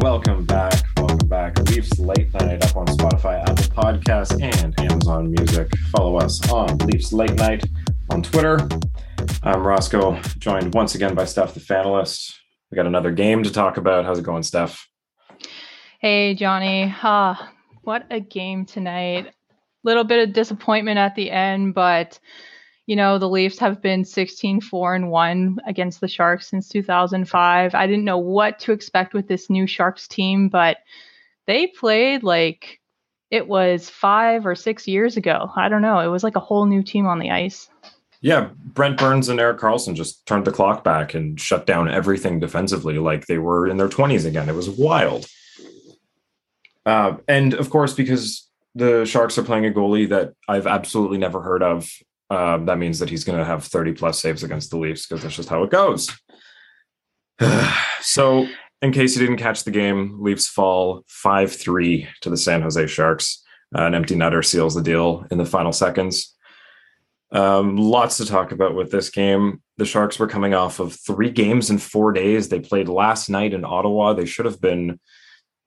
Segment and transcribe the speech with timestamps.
[0.00, 0.74] welcome back.
[0.96, 1.58] Welcome back.
[1.70, 5.70] Leafs Late Night up on Spotify, Apple Podcasts, and Amazon Music.
[5.96, 7.64] Follow us on Leafs Late Night
[8.10, 8.68] on Twitter.
[9.42, 12.34] I'm Roscoe, joined once again by Steph the Fanalist.
[12.70, 14.04] We got another game to talk about.
[14.04, 14.88] How's it going, Steph?
[16.00, 16.94] Hey, Johnny.
[17.02, 17.52] Ah,
[17.82, 19.32] what a game tonight.
[19.84, 22.18] Little bit of disappointment at the end, but
[22.86, 27.74] you know, the Leafs have been 16 4 and 1 against the Sharks since 2005.
[27.74, 30.78] I didn't know what to expect with this new Sharks team, but
[31.46, 32.80] they played like
[33.30, 35.50] it was five or six years ago.
[35.56, 36.00] I don't know.
[36.00, 37.68] It was like a whole new team on the ice.
[38.20, 42.40] Yeah, Brent Burns and Erik Karlsson just turned the clock back and shut down everything
[42.40, 44.48] defensively like they were in their 20s again.
[44.48, 45.26] It was wild.
[46.86, 51.42] Uh, and of course, because the Sharks are playing a goalie that I've absolutely never
[51.42, 51.90] heard of
[52.34, 55.22] um, that means that he's going to have 30 plus saves against the Leafs because
[55.22, 56.10] that's just how it goes.
[58.00, 58.46] so,
[58.82, 62.86] in case you didn't catch the game, Leafs fall 5 3 to the San Jose
[62.86, 63.42] Sharks.
[63.76, 66.34] Uh, an empty netter seals the deal in the final seconds.
[67.32, 69.60] Um, lots to talk about with this game.
[69.78, 72.48] The Sharks were coming off of three games in four days.
[72.48, 74.12] They played last night in Ottawa.
[74.12, 75.00] They should have been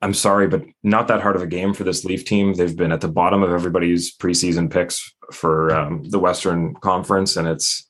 [0.02, 2.54] I'm sorry, but not that hard of a game for this Leaf team.
[2.54, 7.48] They've been at the bottom of everybody's preseason picks for um, the Western Conference, and
[7.48, 7.90] it's,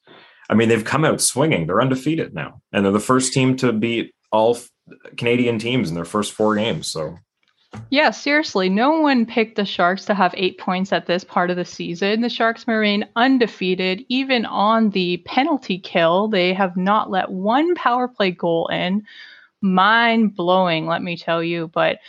[0.50, 1.68] I mean, they've come out swinging.
[1.68, 4.58] They're undefeated now, and they're the first team to beat all
[5.18, 6.88] Canadian teams in their first four games.
[6.88, 7.18] So,
[7.90, 11.58] yeah, seriously, no one picked the Sharks to have eight points at this part of
[11.58, 12.22] the season.
[12.22, 16.30] The Sharks remain undefeated, even on the penalty kill.
[16.30, 19.04] They have not let one power play goal in
[19.62, 21.70] mind blowing, let me tell you.
[21.74, 22.00] But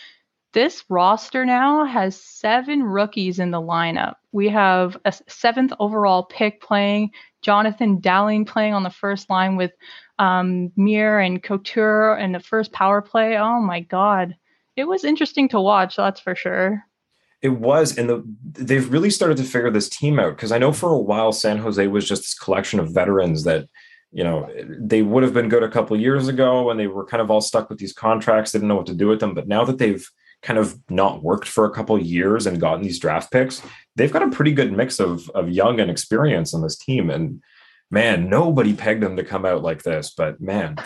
[0.55, 4.15] this roster now has seven rookies in the lineup.
[4.33, 7.11] We have a seventh overall pick playing,
[7.43, 9.73] Jonathan Dahlén playing on the first line with
[10.19, 13.37] um, Meier and Couture in the first power play.
[13.37, 14.37] Oh my God.
[14.77, 16.83] It was interesting to watch, that's for sure.
[17.41, 20.72] It was, and the, they've really started to figure this team out because I know
[20.72, 23.69] for a while San Jose was just this collection of veterans that
[24.13, 24.49] you know
[24.81, 27.41] they would have been good a couple years ago when they were kind of all
[27.41, 29.79] stuck with these contracts they didn't know what to do with them but now that
[29.79, 30.09] they've
[30.43, 33.61] kind of not worked for a couple years and gotten these draft picks
[33.97, 37.43] they've got a pretty good mix of of young and experience on this team and
[37.91, 40.77] man nobody pegged them to come out like this but man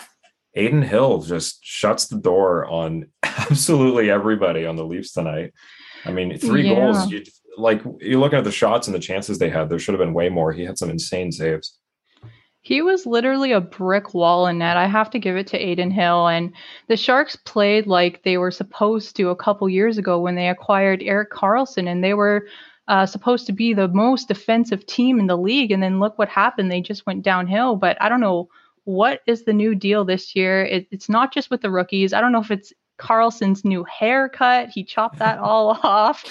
[0.54, 5.52] Adin Hill just shuts the door on absolutely everybody on the Leafs tonight.
[6.04, 6.74] I mean, three yeah.
[6.74, 7.10] goals.
[7.10, 7.24] You,
[7.56, 9.68] like you're looking at the shots and the chances they had.
[9.68, 10.52] There should have been way more.
[10.52, 11.78] He had some insane saves.
[12.64, 14.76] He was literally a brick wall in net.
[14.76, 16.28] I have to give it to Adin Hill.
[16.28, 16.52] And
[16.86, 21.02] the Sharks played like they were supposed to a couple years ago when they acquired
[21.02, 22.46] Erik Karlsson, and they were
[22.86, 25.72] uh, supposed to be the most defensive team in the league.
[25.72, 26.70] And then look what happened.
[26.70, 27.74] They just went downhill.
[27.74, 28.48] But I don't know
[28.84, 30.64] what is the new deal this year.
[30.64, 32.12] It, it's not just with the rookies.
[32.12, 34.68] I don't know if it's Karlsson's new haircut.
[34.68, 36.24] He chopped that all off.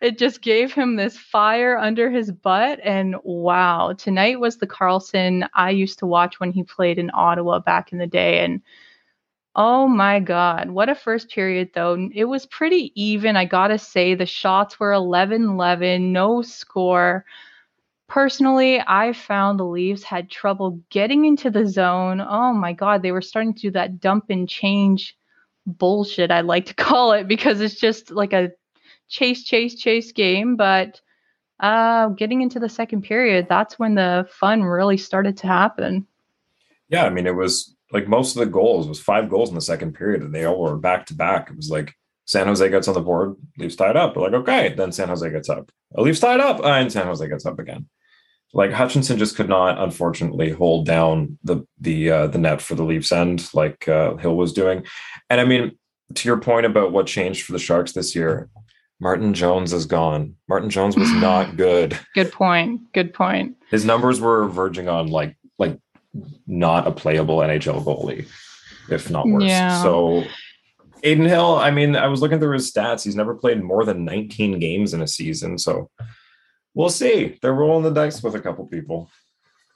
[0.00, 2.80] It just gave him this fire under his butt.
[2.82, 7.60] And wow, tonight was the Karlsson I used to watch when he played in Ottawa
[7.60, 8.44] back in the day.
[8.44, 8.60] And
[9.54, 12.08] oh my God, what a first period, though.
[12.12, 13.36] It was pretty even.
[13.36, 17.24] I got to say, the shots were 11 11, no score.
[18.08, 22.20] Personally, I found the Leafs had trouble getting into the zone.
[22.20, 25.16] Oh my God, they were starting to do that dump and change
[25.66, 28.50] bullshit, I like to call it, because it's just like a
[29.08, 30.56] chase, chase, chase game.
[30.56, 31.00] But
[31.60, 36.06] uh, getting into the second period, that's when the fun really started to happen.
[36.88, 39.60] Yeah, I mean, it was like most of the goals was five goals in the
[39.60, 41.50] second period, and they all were back to back.
[41.50, 41.94] It was like
[42.26, 44.16] San Jose gets on the board, Leafs tied up.
[44.16, 45.70] We're like, okay, then San Jose gets up.
[45.92, 47.86] Leafs tied up, and San Jose gets up again
[48.52, 52.84] like Hutchinson just could not, unfortunately, hold down the the uh, the net for the
[52.84, 54.84] Leafs end like uh, Hill was doing.
[55.28, 55.76] And I mean,
[56.14, 58.48] to your point about what changed for the Sharks this year,
[59.00, 60.36] Martin Jones is gone.
[60.48, 61.98] Martin Jones was not good.
[62.14, 62.80] Good point.
[62.92, 63.56] Good point.
[63.70, 65.78] His numbers were verging on like like
[66.46, 68.26] not a playable NHL goalie,
[68.90, 69.44] if not worse.
[69.44, 69.82] Yeah.
[69.82, 70.24] So
[71.04, 73.04] Adin Hill, I mean, I was looking through his stats.
[73.04, 75.58] He's never played more than 19 games in a season.
[75.58, 75.90] So
[76.76, 77.38] we'll see.
[77.42, 79.10] They're rolling the dice with a couple people.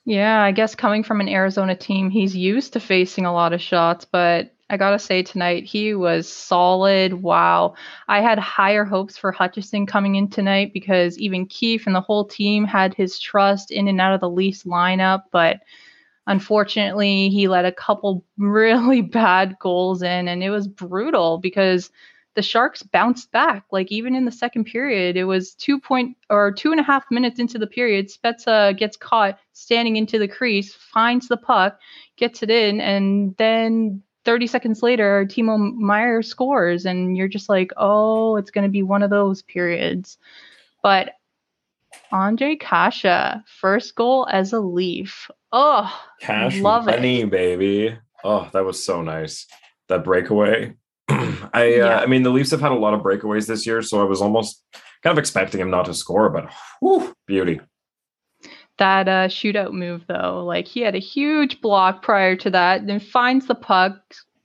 [0.04, 3.60] Yeah, I guess coming from an Arizona team, he's used to facing a lot of
[3.60, 7.14] shots, but I gotta say tonight he was solid.
[7.14, 7.74] Wow.
[8.06, 12.24] I had higher hopes for Hutchinson coming in tonight because even Keefe and the whole
[12.24, 15.60] team had his trust in and out of the Leafs lineup, but
[16.26, 21.90] unfortunately he let a couple really bad goals in and it was brutal because
[22.36, 23.64] the Sharks bounced back.
[23.72, 27.04] Like even in the second period, it was two point or two and a half
[27.10, 28.08] minutes into the period.
[28.08, 31.78] Spezza gets caught standing into the crease, finds the puck,
[32.16, 37.72] gets it in, and then 30 seconds later, Timo Meier scores, and you're just like,
[37.76, 40.18] oh, it's going to be one of those periods.
[40.82, 41.12] But
[42.12, 45.30] Ondrej Kase, first goal as a Leaf.
[45.52, 45.90] Oh,
[46.20, 47.30] Cash love money, it.
[47.30, 47.96] baby.
[48.22, 49.46] Oh, that was so nice.
[49.88, 50.74] That breakaway.
[51.52, 51.98] I uh, Yeah.
[51.98, 54.20] I mean the Leafs have had a lot of breakaways this year, so I was
[54.20, 54.62] almost
[55.02, 56.50] kind of expecting him not to score, but
[56.80, 57.60] whew, beauty.
[58.78, 62.98] That uh, shootout move, though, like he had a huge block prior to that, then
[62.98, 63.94] finds the puck,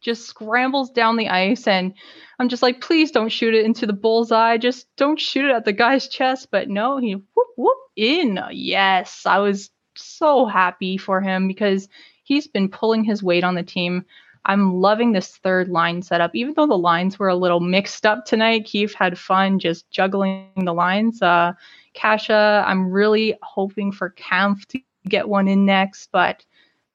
[0.02, 1.94] just scrambles down the ice, and
[2.38, 4.57] I'm just like, please don't shoot it into the bullseye.
[4.57, 6.50] Just don't shoot it at the guy's chest.
[6.52, 8.40] But no, he whoop whoop in.
[8.52, 11.88] Yes, I was so happy for him because
[12.24, 14.04] he's been pulling his weight on the team.
[14.45, 16.36] I'm loving this third line setup.
[16.36, 20.50] Even though the lines were a little mixed up tonight, Keefe had fun just juggling
[20.56, 21.21] the lines.
[21.21, 21.53] Uh,
[21.94, 26.45] Kase, I'm really hoping for Kampf to get one in next, but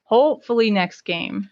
[0.04, 1.50] hopefully next game.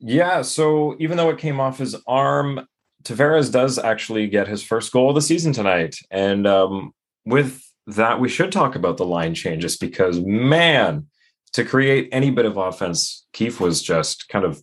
[0.00, 2.66] Yeah, so even though it came off his arm,
[3.02, 5.96] Tavares does actually get his first goal of the season tonight.
[6.10, 6.92] And um,
[7.24, 11.06] with that, we should talk about the line changes because, man,
[11.52, 14.62] to create any bit of offense, Keefe was just kind of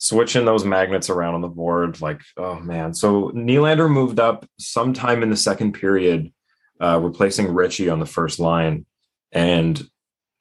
[0.00, 2.00] switching those magnets around on the board.
[2.00, 2.94] Like, oh, man.
[2.94, 6.32] So Nylander moved up sometime in the second period,
[6.80, 8.86] uh, replacing Ritchie on the first line.
[9.30, 9.80] And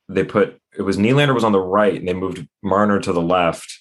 [0.08, 3.22] they put it was Nylander was on the right and they moved Marner to the
[3.22, 3.78] left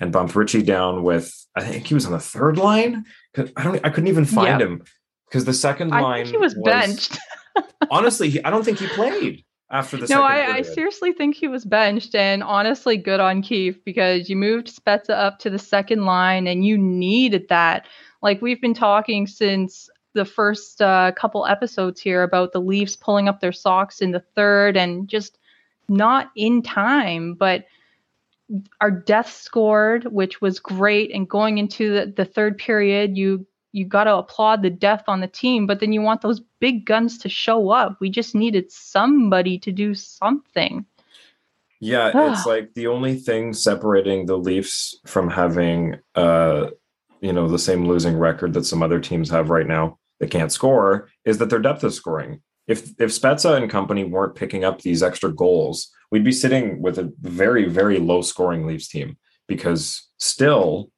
[0.00, 3.04] and bumped Ritchie down with I think he was on the third line.
[3.38, 4.66] I don't I couldn't even find Yeah.
[4.66, 4.82] him
[5.28, 7.18] because the second I line think he was, benched.
[7.90, 11.34] honestly, he, I don't think he played after the no, second I, I seriously think
[11.34, 15.58] he was benched, and honestly, good on Keefe because you moved Spezza up to the
[15.58, 17.86] second line, and you needed that.
[18.20, 23.28] Like we've been talking since the first uh, couple episodes here about the Leafs pulling
[23.28, 25.38] up their socks in the third and just
[25.88, 27.64] not in time, but
[28.82, 33.86] our death scored, which was great, and going into the, the third period, you you
[33.86, 37.18] got to applaud the death on the team, but then you want those big guns
[37.18, 37.96] to show up.
[38.00, 40.84] We just needed somebody to do something.
[41.80, 46.68] Yeah, it's like the only thing separating the Leafs from having uh
[47.20, 50.52] you know the same losing record that some other teams have right now that can't
[50.52, 52.40] score is that their depth is scoring.
[52.68, 56.98] If if Spezza and company weren't picking up these extra goals, we'd be sitting with
[56.98, 59.16] a very very low scoring Leafs team
[59.48, 60.91] because still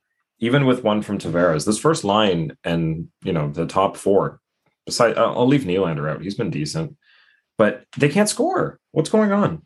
[0.45, 4.41] even with one from Tavares, this first line and you know the top four
[4.87, 6.23] beside I'll I'll leave Nylander out.
[6.23, 6.97] He's been decent.
[7.57, 8.81] But they can't score.
[8.91, 9.63] What's going on?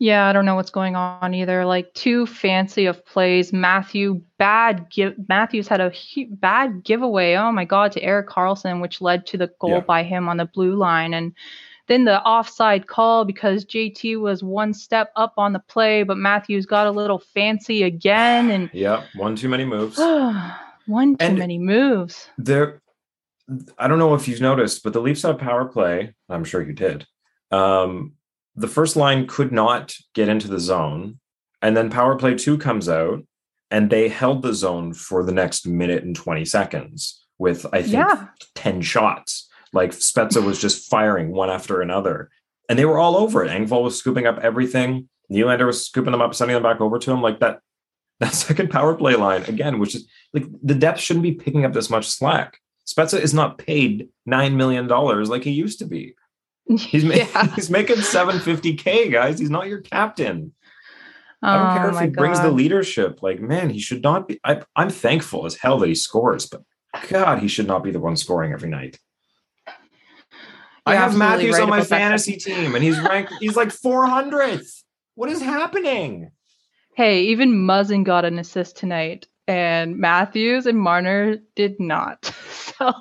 [0.00, 1.64] Yeah, I don't know what's going on either.
[1.64, 3.52] Like too fancy of plays.
[3.52, 5.14] Matthew bad give.
[5.28, 7.36] Matthews had a hu- bad giveaway.
[7.36, 9.80] Oh my God, to Erik Karlsson, which led to the goal Yeah.
[9.80, 11.32] by him on the blue line, and
[11.86, 16.66] then the offside call because JT was one step up on the play, but Matthews
[16.66, 19.98] got a little fancy again, and Yeah, one too many moves.
[20.86, 22.28] one too And- many moves.
[22.38, 22.80] There,
[23.78, 26.14] I don't know if you've noticed, but the Leafs had a power play.
[26.28, 27.06] I'm sure you did.
[27.50, 28.14] Um,
[28.56, 31.18] the first line could not get into the zone,
[31.60, 33.22] and then power play two comes out,
[33.70, 37.94] and they held the zone for the next minute and 20 seconds with I think
[37.94, 38.26] Yeah.
[38.54, 39.48] 10 shots.
[39.74, 42.30] Like Spezza was just firing one after another,
[42.68, 43.50] and they were all over it.
[43.50, 45.08] Engvall was scooping up everything.
[45.30, 47.20] Nylander was scooping them up, sending them back over to him.
[47.20, 47.60] Like that,
[48.20, 51.72] that second power play line again, which is like the depth shouldn't be picking up
[51.72, 52.58] this much slack.
[52.86, 56.14] Spezza is not paid nine million dollars like he used to be.
[56.66, 57.46] He's ma- yeah.
[57.54, 59.38] he's making seven fifty k, guys.
[59.38, 60.52] He's not your captain.
[61.42, 63.22] I don't oh care Oh if my he brings the leadership.
[63.22, 64.40] Like, man, he should not be.
[64.44, 66.62] I, I'm thankful as hell that he scores, but
[67.08, 68.98] God, he should not be the one scoring every night.
[70.86, 73.32] I have Matthews right on my about that fantasy team, and he's ranked.
[73.40, 74.82] he's like 400th.
[75.14, 76.30] What is happening?
[76.94, 82.34] Hey, even Muzzin got an assist tonight, and Matthews and Marner did not.
[82.74, 82.92] So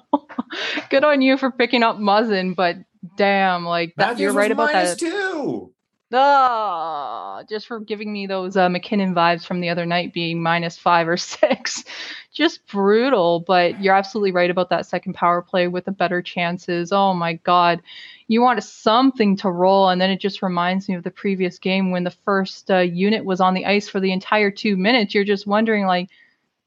[0.92, 2.76] good on you for picking up Muzzin, but
[3.18, 5.00] damn, like that, Matthews you're right about that.
[5.00, 5.74] two.
[6.14, 10.78] Ah, just for giving me those uh, MacKinnon vibes from the other night being minus
[10.78, 11.84] five or six.
[12.32, 16.92] Just brutal, but you're absolutely right about that second power play with the better chances.
[16.92, 17.82] Oh my God.
[18.28, 21.92] You want something to roll, and then it just reminds me of the previous game
[21.92, 25.14] when the first uh, unit was on the ice for the entire two minutes.
[25.14, 26.10] You're just wondering, like,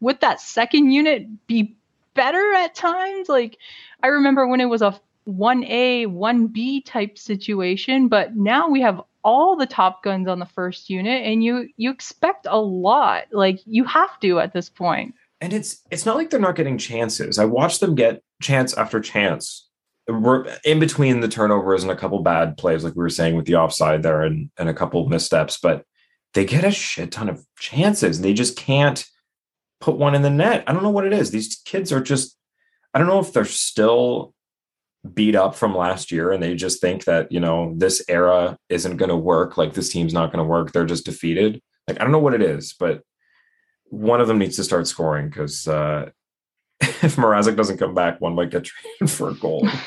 [0.01, 1.75] would that second unit be
[2.15, 3.29] better at times?
[3.29, 3.59] Like,
[4.03, 9.57] I remember when it was a 1A, 1B type situation, but now we have all
[9.57, 13.25] the top guns on the first unit and you you expect a lot.
[13.33, 15.15] Like you have to at this point.
[15.41, 17.39] and it's it's not like they're not getting chances.
[17.39, 19.69] I watched them get chance after chance.
[20.65, 23.57] In between the turnovers and a couple bad plays, like we were saying with the
[23.57, 25.59] offside there, and and a couple missteps.
[25.61, 25.85] But
[26.35, 28.21] they get a shit ton of chances.
[28.21, 29.05] They just can't
[29.81, 30.63] put one in the net.
[30.69, 31.33] I don't know what it is.
[31.33, 32.37] These kids are just,
[32.95, 34.33] I don't know if they're still
[35.15, 38.97] beat up from last year and they just think that, you know, this era isn't
[38.97, 39.57] going to work.
[39.57, 40.73] Like this team's not going to work.
[40.73, 41.61] They're just defeated.
[41.87, 43.03] Like, I don't know what it is, but
[43.85, 46.11] one of them needs to start scoring because uh,
[46.81, 48.65] if Mrazek doesn't come back, one might get
[48.99, 49.69] traded for a goal.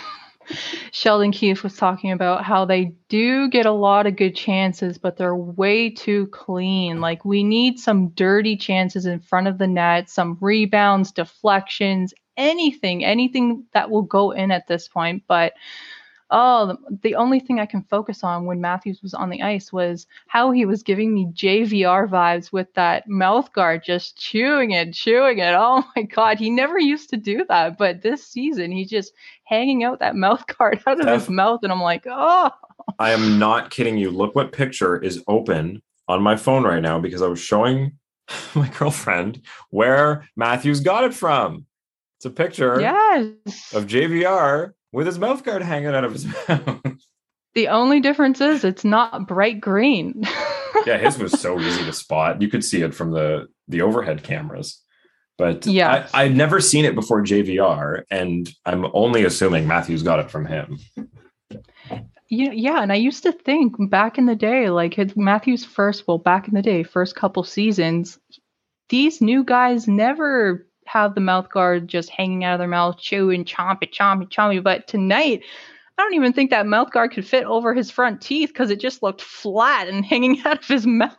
[0.91, 5.17] Sheldon Keefe was talking about how they do get a lot of good chances, but
[5.17, 6.99] they're way too clean.
[7.01, 13.05] Like we need some dirty chances in front of the net, some rebounds, deflections, anything,
[13.05, 15.23] anything that will go in at this point.
[15.27, 15.53] But
[16.31, 20.07] oh, the, only thing I can focus on when Matthews was on the ice was
[20.27, 25.39] how he was giving me JVR vibes with that mouth guard, just chewing it, chewing
[25.39, 25.53] it.
[25.55, 27.77] Oh my God, he never used to do that.
[27.77, 31.59] But this season, he's just hanging out that mouth guard out of his mouth.
[31.63, 32.51] And I'm like, oh.
[32.97, 34.11] I am not kidding you.
[34.11, 37.97] Look what picture is open on my phone right now because I was showing
[38.55, 41.65] my girlfriend where Matthews got it from.
[42.19, 43.73] It's a picture yes.
[43.73, 46.81] of JVR with his mouth guard hanging out of his mouth.
[47.55, 50.23] The only difference is it's not bright green.
[50.85, 52.41] yeah, his was so easy to spot.
[52.41, 54.83] You could see it from the the overhead cameras.
[55.37, 60.19] But yeah, I, would never seen it before JVR, and I'm only assuming Matthews got
[60.19, 60.77] it from him.
[62.29, 66.05] Yeah, yeah, and I used to think back in the day, like his, Matthews first,
[66.05, 68.19] well, back in the day, first couple seasons,
[68.89, 73.45] these new guys never have the mouth guard just hanging out of their mouth, chewing,
[73.45, 74.63] chompy, chompy, chompy.
[74.63, 75.43] But tonight,
[75.97, 78.79] I don't even think that mouth guard could fit over his front teeth because it
[78.79, 81.13] just looked flat and hanging out of his mouth.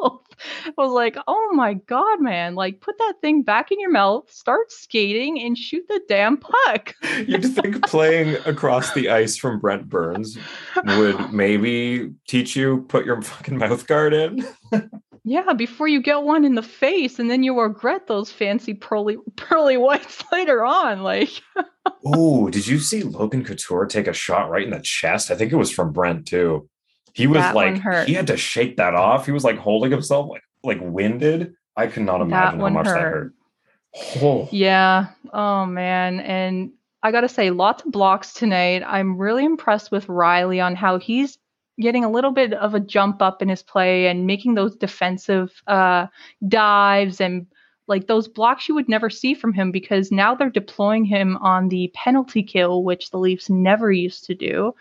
[0.66, 2.54] I was like, oh my God, man.
[2.54, 6.94] Like, put that thing back in your mouth, start skating, and shoot the damn puck.
[7.26, 10.38] You'd think playing across the ice from Brent Burns
[10.84, 14.48] would maybe teach you put your fucking mouth guard in.
[15.30, 19.16] Yeah, before you get one in the face and then you regret those fancy pearly
[19.36, 21.04] pearly whites later on.
[21.04, 21.30] Like
[22.04, 25.30] Oh, did you see Logan Couture take a shot right in the chest?
[25.30, 26.68] I think it was from Brent too.
[27.14, 29.24] He was that like he had to shake that off.
[29.24, 31.54] He was like holding himself like like winded.
[31.76, 32.94] I could not imagine how much hurt.
[32.94, 34.24] that hurt.
[34.24, 34.48] Oh.
[34.50, 35.10] Yeah.
[35.32, 36.18] Oh man.
[36.18, 36.72] And
[37.04, 38.82] I gotta say, lots of blocks tonight.
[38.84, 41.38] I'm really impressed with Rielly on how he's
[41.80, 45.62] getting a little bit of a jump up in his play and making those defensive
[45.66, 46.06] uh,
[46.46, 47.46] dives and
[47.88, 51.68] like those blocks you would never see from him because now they're deploying him on
[51.68, 54.72] the penalty kill, which the Leafs never used to do.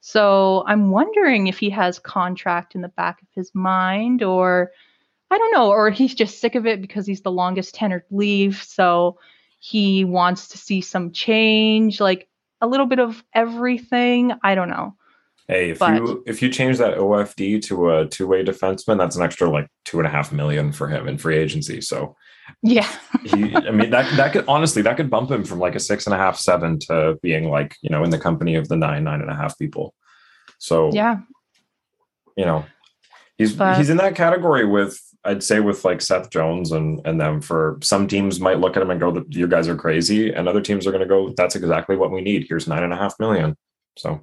[0.00, 4.70] So I'm wondering if he has contract in the back of his mind or
[5.30, 8.62] I don't know, or he's just sick of it because he's the longest tenured Leaf.
[8.62, 9.18] So
[9.58, 12.28] he wants to see some change, like
[12.60, 14.32] a little bit of everything.
[14.42, 14.94] I don't know.
[15.46, 19.16] Hey, if but, you if you change that OFD to a two way defenseman, that's
[19.16, 21.82] an extra like two and a half million for him in free agency.
[21.82, 22.16] So
[22.62, 22.88] yeah,
[23.24, 26.06] he, I mean that that could honestly that could bump him from like a six
[26.06, 29.04] and a half seven to being like you know in the company of the nine
[29.04, 29.94] nine and a half people.
[30.58, 31.18] So yeah,
[32.36, 32.64] you know
[33.38, 37.20] he's but, he's in that category with I'd say with like Seth Jones and and
[37.20, 40.48] them for some teams might look at him and go you guys are crazy and
[40.48, 42.96] other teams are going to go that's exactly what we need here's nine and a
[42.96, 43.56] half million
[43.96, 44.20] so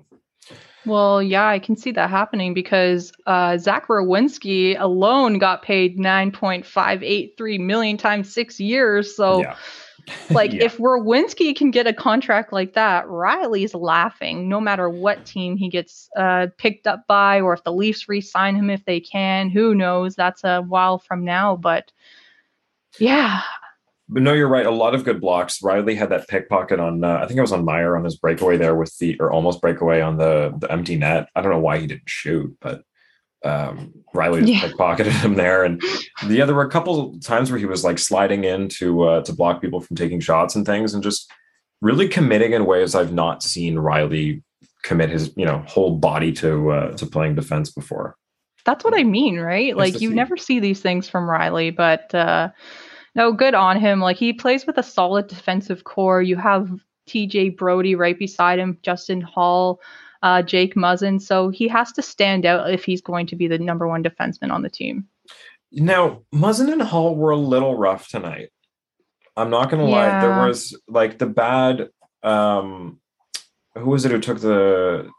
[0.85, 7.59] well, yeah, I can see that happening because uh, Zach Werenski alone got paid 9.583
[7.59, 9.15] million times six years.
[9.15, 9.55] So, yeah.
[10.31, 10.63] like, yeah.
[10.63, 15.69] if Werenski can get a contract like that, Rielly's laughing no matter what team he
[15.69, 19.49] gets uh, picked up by, or if the Leafs re sign him if they can.
[19.49, 20.15] Who knows?
[20.15, 21.55] That's a while from now.
[21.55, 21.91] But
[22.97, 23.41] yeah,
[24.11, 24.65] but no, you're right.
[24.65, 25.59] A lot of good blocks.
[25.61, 28.57] Rielly had that pickpocket on, uh, I think it was on Meier on his breakaway
[28.57, 31.29] there with the, or almost breakaway on the the empty net.
[31.33, 32.83] I don't know why he didn't shoot, but
[33.45, 34.59] um, Rielly yeah.
[34.59, 35.63] pickpocketed him there.
[35.63, 35.81] And
[36.27, 39.33] yeah, there were a couple times where he was like sliding in to uh, to
[39.33, 41.31] block people from taking shots and things, and just
[41.79, 44.43] really committing in ways I've not seen Rielly
[44.83, 48.17] commit his you know whole body to uh, to playing defense before.
[48.65, 49.75] That's what I mean, right?
[49.75, 52.13] like you never see these things from Rielly, but.
[52.13, 52.49] uh
[53.15, 53.99] no, good on him.
[53.99, 56.21] Like he plays with a solid defensive core.
[56.21, 56.69] You have
[57.07, 59.81] TJ Brodie right beside him, Justin Holl,
[60.23, 61.21] uh, Jake Muzzin.
[61.21, 64.51] So he has to stand out if he's going to be the number one defenseman
[64.51, 65.07] on the team.
[65.71, 68.49] Now, Muzzin and Holl were a little rough tonight.
[69.37, 69.95] I'm not gonna yeah.
[69.95, 70.21] lie.
[70.21, 71.89] There was like the bad
[72.23, 72.99] um
[73.75, 75.09] who was it who took the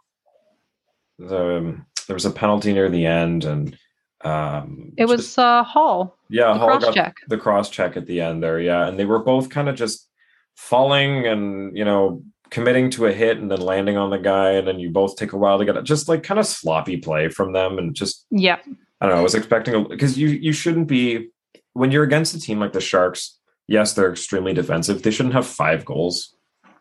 [1.18, 3.76] the there was a penalty near the end and
[4.24, 6.16] um, it was uh, Holl.
[6.28, 7.16] Yeah, Holl got check.
[7.28, 8.60] the cross check at the end there.
[8.60, 10.08] Yeah, and they were both kind of just
[10.54, 14.66] falling and you know committing to a hit and then landing on the guy, and
[14.66, 15.84] then you both take a while to get it.
[15.84, 18.58] Just like kind of sloppy play from them, and just yeah.
[19.00, 19.20] I don't know.
[19.20, 21.30] I was expecting because you you shouldn't be
[21.72, 23.38] when you're against a team like the Sharks.
[23.66, 25.02] Yes, they're extremely defensive.
[25.02, 26.36] They shouldn't have five goals.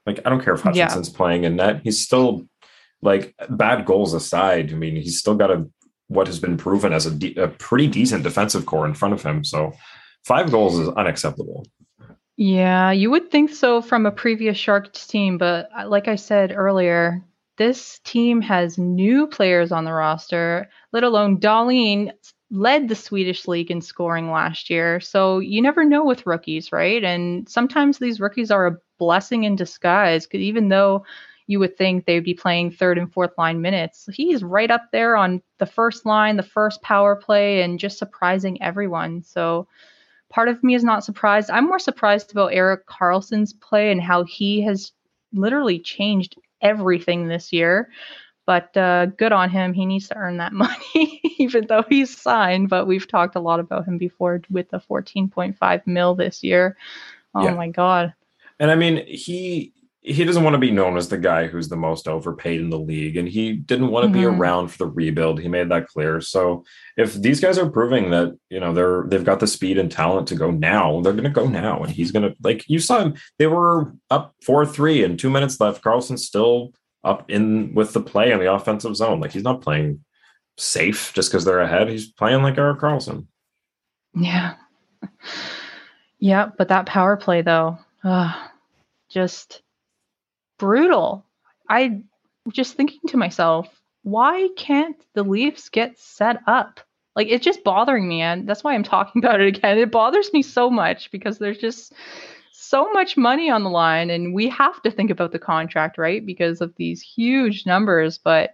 [0.05, 1.17] Like I don't care if Hutchinson's yeah.
[1.17, 1.81] playing in net.
[1.83, 2.47] He's still
[3.01, 4.71] like bad goals aside.
[4.71, 5.67] I mean, he's still got a
[6.11, 9.23] what has been proven as a, de- a pretty decent defensive core in front of
[9.23, 9.43] him.
[9.43, 9.71] So
[10.25, 11.65] five goals is unacceptable.
[12.35, 16.51] Yeah, you would think so from a previous Sharks team, but uh, like I said
[16.51, 17.23] earlier,
[17.57, 22.11] this team has new players on the roster, let alone Dahlén
[22.49, 24.99] led the Swedish league in scoring last year.
[24.99, 27.03] So you never know with rookies, right?
[27.03, 31.05] And sometimes these rookies are a blessing in disguise, because even though
[31.51, 34.07] you would think they would be playing third and fourth line minutes.
[34.13, 38.61] He's right up there on the first line, the first power play, and just surprising
[38.63, 39.21] everyone.
[39.21, 39.67] So
[40.29, 41.51] part of me is not surprised.
[41.51, 44.93] I'm more surprised about Erik Karlsson's play and how he has
[45.33, 47.89] literally changed everything this year.
[48.45, 49.73] But uh, good on him.
[49.73, 52.69] He needs to earn that money, even though he's signed.
[52.69, 56.77] But we've talked a lot about him before with the 14.5 mil this year.
[57.35, 57.55] Oh yeah.
[57.55, 58.13] my god!
[58.57, 61.75] And I mean, he he doesn't want to be known as the guy who's the
[61.75, 64.19] most overpaid in the league and he didn't want to mm-hmm.
[64.19, 65.39] be around for the rebuild.
[65.39, 66.19] He made that clear.
[66.21, 66.65] So
[66.97, 70.27] if these guys are proving that you know they're they've got the speed and talent
[70.29, 72.99] to go now they're going to go now and he's going to like you saw
[72.99, 75.83] him they were up 4-3 and 2 minutes left.
[75.83, 79.19] Karlsson's still up in with the play in the offensive zone.
[79.19, 80.03] Like he's not playing
[80.57, 81.89] safe just cuz they're ahead.
[81.89, 83.27] He's playing like Erik Karlsson
[84.15, 84.55] yeah.
[86.19, 88.33] Yeah but that power play though uh,
[89.09, 89.61] just
[90.61, 91.25] brutal.
[91.67, 92.03] I
[92.53, 93.67] just thinking to myself,
[94.03, 96.79] why can't the Leafs get set up?
[97.15, 99.79] Like it's just bothering me, and that's why I'm talking about it again.
[99.79, 101.93] It bothers me so much because there's just
[102.51, 106.23] so much money on the line, and we have to think about the contract, right?
[106.23, 108.19] Because of these huge numbers.
[108.19, 108.53] But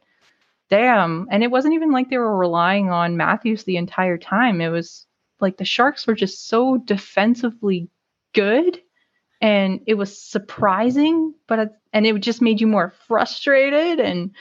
[0.69, 4.61] damn, and it wasn't even like they were relying on Matthews the entire time.
[4.61, 5.05] It was
[5.41, 7.89] like the Sharks were just so defensively
[8.33, 8.81] good
[9.41, 14.31] and it was surprising but and it just made you more frustrated and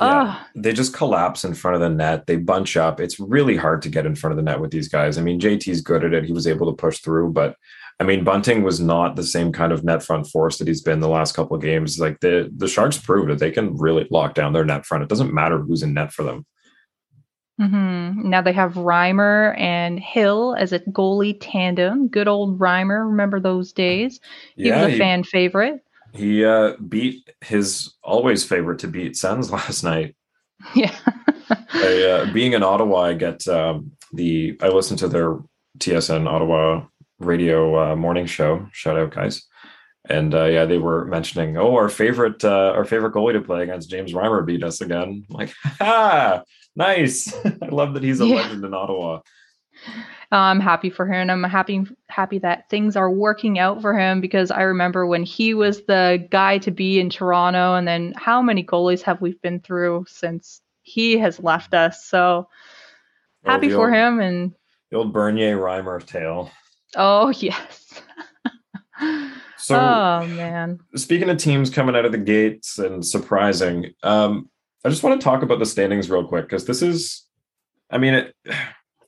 [0.00, 2.26] yeah, uh, they just collapse in front of the net.
[2.26, 3.00] They bunch up.
[3.00, 5.18] It's really hard to get in front of the net with these guys.
[5.18, 6.24] I mean, JT's good at it.
[6.24, 7.56] He was able to push through, but
[8.00, 11.00] I mean, Bunting was not the same kind of net front force that he's been
[11.00, 12.00] the last couple of games.
[12.00, 15.02] Like the the Sharks proved that they can really lock down their net front.
[15.02, 16.46] It doesn't matter who's in net for them.
[17.60, 18.30] Mm-hmm.
[18.30, 22.08] Now they have Reimer and Hill as a goalie tandem.
[22.08, 23.06] Good old Reimer.
[23.06, 24.18] Remember those days?
[24.56, 25.84] He yeah, was a he, fan favorite.
[26.14, 30.16] He uh, beat his always favorite to beat Sens last night.
[30.74, 30.96] Yeah.
[31.72, 35.38] I, uh, being in Ottawa, I get um, the I listen to their
[35.78, 36.86] TSN Ottawa
[37.18, 38.66] radio uh, morning show.
[38.72, 39.46] Shout out, guys.
[40.08, 43.62] And uh, yeah, they were mentioning, oh, our favorite, uh, our favorite goalie to play
[43.62, 45.26] against James Reimer beat us again.
[45.28, 46.42] I'm like, ha,
[46.80, 47.32] nice.
[47.62, 48.36] I love that he's a yeah.
[48.36, 49.20] legend in Ottawa.
[50.32, 51.28] I'm happy for him.
[51.28, 55.54] I'm happy happy that things are working out for him because I remember when he
[55.54, 59.60] was the guy to be in Toronto, and then how many goalies have we been
[59.60, 62.04] through since he has left us?
[62.04, 62.48] So
[63.44, 64.54] oh, happy for old, him and
[64.90, 66.50] the old Bernier Reimer tale.
[66.94, 68.00] Oh yes.
[69.56, 70.78] so oh man.
[70.94, 74.48] Speaking of teams coming out of the gates and surprising, um,
[74.84, 77.26] I just want to talk about the standings real quick because this is,
[77.90, 78.34] I mean, it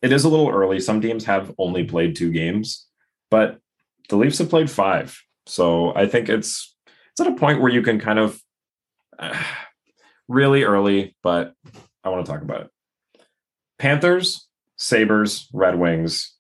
[0.03, 0.81] it is a little early.
[0.81, 2.87] Some teams have only played two games,
[3.31, 3.59] but
[4.09, 5.19] the Leafs have played five.
[5.47, 6.77] So I think it's
[7.13, 8.41] it's at a point where you can kind of
[9.19, 9.43] uh,
[10.29, 11.55] really early, but
[12.05, 12.71] I want to talk about it.
[13.79, 16.37] Panthers, Sabres, Red Wings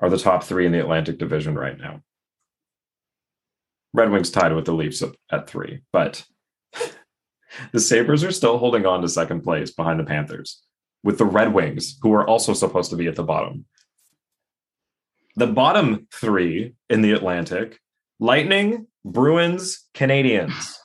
[0.00, 2.00] are the top three in the Atlantic Division right now.
[3.92, 6.24] Red Wings tied with the Leafs at three, but
[7.72, 10.62] the Sabres are still holding on to second place behind the Panthers,
[11.02, 13.64] with the Red Wings, who are also supposed to be at the bottom.
[15.36, 17.80] The bottom three in the Atlantic
[18.20, 20.76] Lightning, Bruins, Canadiens.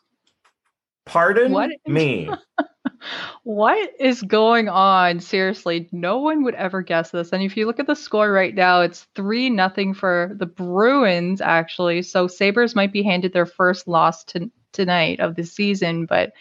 [1.05, 1.71] Pardon what?
[1.87, 2.29] me.
[3.43, 5.19] what is going on?
[5.19, 7.31] Seriously, no one would ever guess this.
[7.31, 11.41] And if you look at the score right now, it's three nothing for the Bruins,
[11.41, 12.01] actually.
[12.01, 16.33] So Sabres might be handed their first loss to, tonight of the season, but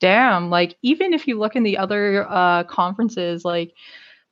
[0.00, 3.72] damn, like even if you look in the other uh, conferences, like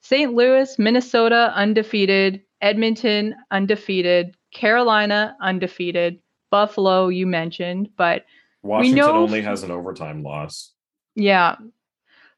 [0.00, 0.34] St.
[0.34, 8.24] Louis, Minnesota undefeated, Edmonton undefeated, Carolina undefeated, Buffalo you mentioned, but
[8.62, 10.72] Washington we know, only has an overtime loss.
[11.14, 11.56] Yeah.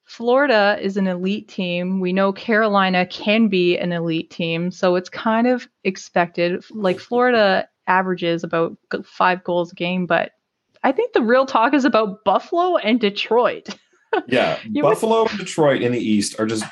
[0.05, 2.01] Florida is an elite team.
[2.01, 6.65] We know Carolina can be an elite team, so it's kind of expected.
[6.71, 10.33] Like Florida averages about 5 goals a game, but
[10.83, 13.69] I think the real talk is about Buffalo and Detroit.
[14.29, 15.31] yeah, Buffalo would...
[15.31, 16.65] and Detroit in the East are just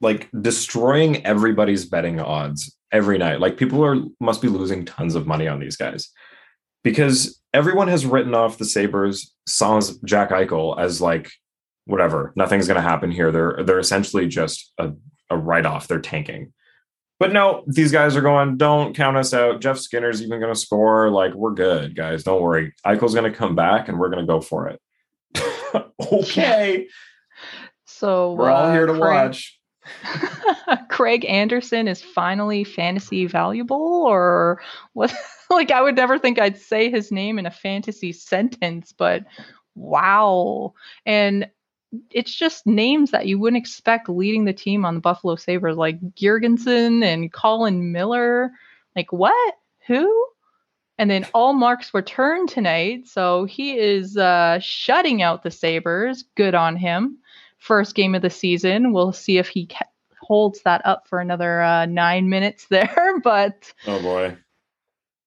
[0.00, 3.40] like destroying everybody's betting odds every night.
[3.40, 6.10] Like people are must be losing tons of money on these guys
[6.82, 11.30] because everyone has written off the Sabres sans Jack Eichel as like
[11.86, 13.30] whatever, nothing's going to happen here.
[13.30, 14.92] They're they're essentially just a,
[15.30, 15.88] a write off.
[15.88, 16.52] They're tanking.
[17.20, 19.60] But no, these guys are going, don't count us out.
[19.60, 21.10] Jeff Skinner's even going to score.
[21.10, 22.24] Like, we're good, guys.
[22.24, 22.74] Don't worry.
[22.84, 24.80] Eichel's going to come back and we're going to go for it.
[26.12, 26.88] okay.
[27.84, 29.60] So we're all uh, here to Craig, watch.
[30.90, 34.60] Craig Anderson is finally fantasy valuable, or
[34.92, 35.14] what?
[35.50, 39.24] like, I would never think I'd say his name in a fantasy sentence, but
[39.76, 40.74] wow.
[41.06, 41.48] And
[42.10, 46.00] it's just names that you wouldn't expect leading the team on the Buffalo Sabres, like
[46.14, 48.50] Girgensons and Colin Miller.
[48.96, 49.54] Like, what?
[49.86, 50.26] Who?
[50.98, 53.08] And then Ullmark's return tonight.
[53.08, 56.24] So he is uh, shutting out the Sabres.
[56.36, 57.18] Good on him.
[57.58, 58.92] First game of the season.
[58.92, 59.88] We'll see if he ca-
[60.20, 63.20] holds that up for another uh, nine minutes there.
[63.24, 64.36] But Oh boy.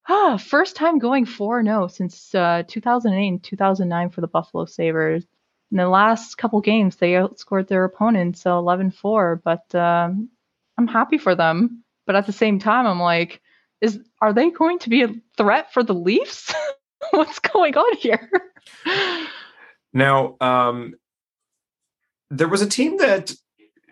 [0.08, 5.26] ah, first time going 4 0 since uh, 2008 and 2009 for the Buffalo Sabres.
[5.72, 9.42] In the last couple games, they outscored their opponents, so 11 4.
[9.44, 10.30] But um,
[10.78, 11.84] I'm happy for them.
[12.06, 13.42] But at the same time, I'm like,
[13.82, 16.54] is are they going to be a threat for the Leafs?
[17.12, 18.30] What's going on here?
[19.94, 20.94] Now, um,
[22.30, 23.34] there was a team that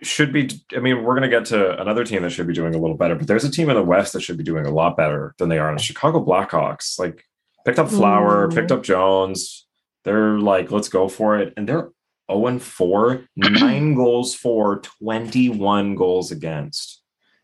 [0.03, 0.49] should be.
[0.75, 2.97] I mean, we're going to get to another team that should be doing a little
[2.97, 5.33] better, but there's a team in the West that should be doing a lot better
[5.39, 5.73] than they are.
[5.73, 7.25] The Chicago Blackhawks, like,
[7.65, 8.49] picked up Flower, Ooh.
[8.49, 9.64] picked up Jones.
[10.05, 11.89] They're like, let's go for it, and they're
[12.31, 17.01] 0 and 4, nine goals for, 21 goals against.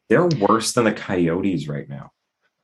[0.10, 2.12] They're worse than the Coyotes right now.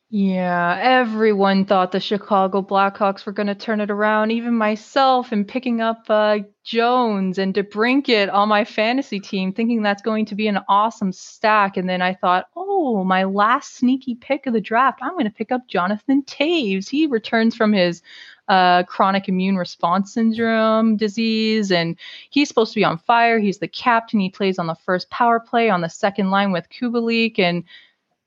[0.10, 4.32] Yeah, everyone thought the Chicago Blackhawks were going to turn it around.
[4.32, 10.02] Even myself, and picking up uh, Jones and DeBrincat on my fantasy team, thinking that's
[10.02, 11.76] going to be an awesome stack.
[11.76, 15.30] And then I thought, oh, my last sneaky pick of the draft, I'm going to
[15.30, 16.88] pick up Jonathan Toews.
[16.88, 18.02] He returns from his
[18.48, 21.98] uh, chronic immune response syndrome disease, and
[22.30, 23.40] he's supposed to be on fire.
[23.40, 24.20] He's the captain.
[24.20, 27.64] He plays on the first power play on the second line with Kubalik, and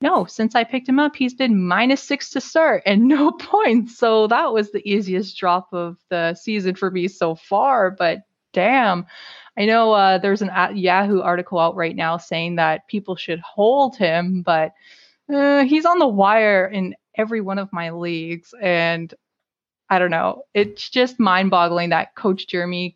[0.03, 3.99] no, since I picked him up, he's been minus six to start and no points.
[3.99, 7.91] So that was the easiest drop of the season for me so far.
[7.91, 8.21] But
[8.53, 9.07] damn,
[9.59, 13.97] I know uh, there's an Yahoo article out right now saying that people should hold
[13.97, 14.73] him, but
[15.33, 18.55] uh, he's on the wire in every one of my leagues.
[18.61, 19.13] And
[19.91, 20.45] I don't know.
[20.55, 22.95] It's just mind boggling that Coach Jeremy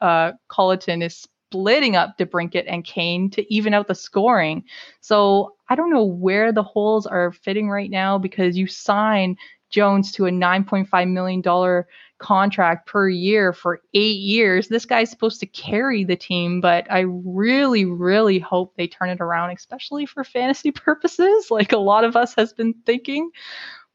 [0.00, 4.64] uh, Colliton is splitting up DeBrincat and Kane to even out the scoring.
[5.00, 9.36] So I don't know where the holes are fitting right now because you sign
[9.70, 11.84] Jones to a $9.5 million
[12.18, 14.68] contract per year for eight years.
[14.68, 19.20] This guy's supposed to carry the team, but I really, really hope they turn it
[19.20, 23.30] around, especially for fantasy purposes, like a lot of us has been thinking.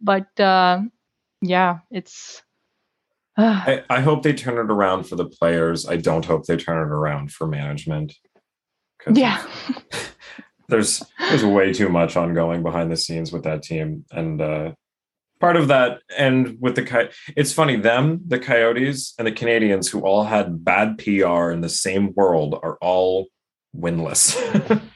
[0.02, 0.82] But uh,
[1.42, 2.42] yeah, it's.
[3.38, 5.88] I, I hope they turn it around for the players.
[5.88, 8.14] I don't hope they turn it around for management.
[9.12, 9.46] yeah.
[10.70, 14.72] there's there's way too much ongoing behind the scenes with that team, and uh,
[15.40, 19.90] part of that, and with the Coy- it's funny them, the Coyotes, and the Canadiens,
[19.90, 23.28] who all had bad PR in the same world, are all
[23.76, 24.36] winless.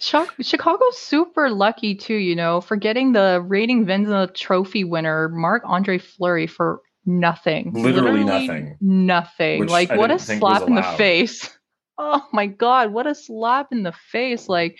[0.00, 5.62] Chi- Chicago's super lucky too, you know, for getting the Rating Vezina Trophy winner Marc
[5.64, 7.72] Andre Fleury for nothing.
[7.74, 8.76] Literally nothing.
[8.80, 9.60] Nothing.
[9.60, 11.50] Which like I what a didn't think was slap in the face.
[11.98, 14.50] Oh my god, what a slap in the face.
[14.50, 14.76] Like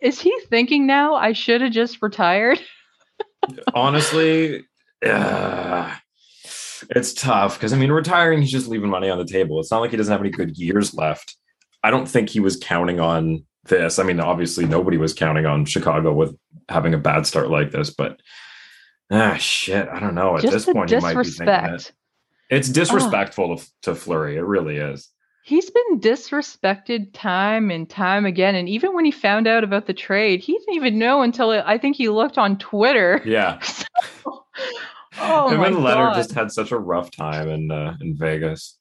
[0.00, 2.60] is he thinking now I should have just retired?
[3.74, 4.62] Honestly,
[5.04, 5.94] uh,
[6.90, 9.60] it's tough because I mean, retiring, he's just leaving money on the table.
[9.60, 11.36] It's not like he doesn't have any good years left.
[11.82, 13.98] I don't think he was counting on this.
[13.98, 16.36] I mean, obviously, nobody was counting on Chicago with
[16.68, 18.20] having a bad start like this, but
[19.10, 20.36] ah, shit, I don't know.
[20.36, 21.92] At just this point, you might be thinking it.
[22.50, 24.36] It's disrespectful to, to Fleury.
[24.36, 25.08] It really is.
[25.44, 28.54] He's been disrespected time and time again.
[28.54, 31.62] And even when he found out about the trade, he didn't even know until it,
[31.66, 33.20] I think he looked on Twitter.
[33.26, 33.60] Yeah.
[35.18, 36.16] oh Him my and Lehner god.
[36.16, 38.78] just had such a rough time in uh, in Vegas.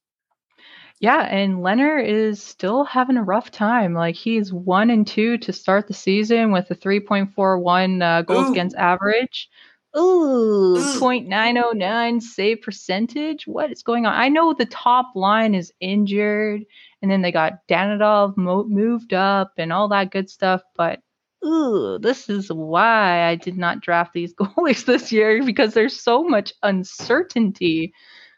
[1.04, 3.94] Yeah, and Lehner is still having a rough time.
[3.94, 8.52] Like he's one and two to start the season with a 3.41 uh, goals Ooh.
[8.54, 9.50] against average.
[9.98, 10.78] Ooh, Ooh.
[10.78, 13.46] 0.909 save percentage.
[13.46, 14.14] What is going on?
[14.14, 16.62] I know the top line is injured,
[17.02, 20.62] and then they got Dadonov mo- moved up and all that good stuff.
[20.74, 21.02] But
[21.46, 26.24] ooh, this is why I did not draft these goalies this year because there's so
[26.24, 27.92] much uncertainty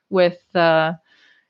[0.09, 0.93] with uh,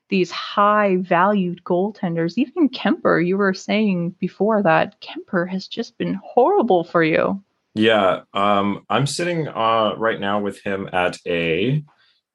[0.08, 2.34] these high valued goaltenders.
[2.36, 7.42] Even Kuemper, you were saying before that Kuemper has just been horrible for you.
[7.74, 11.84] Yeah, um, I'm sitting uh, right now with him at a.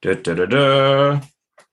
[0.01, 1.21] Da, da, da, da.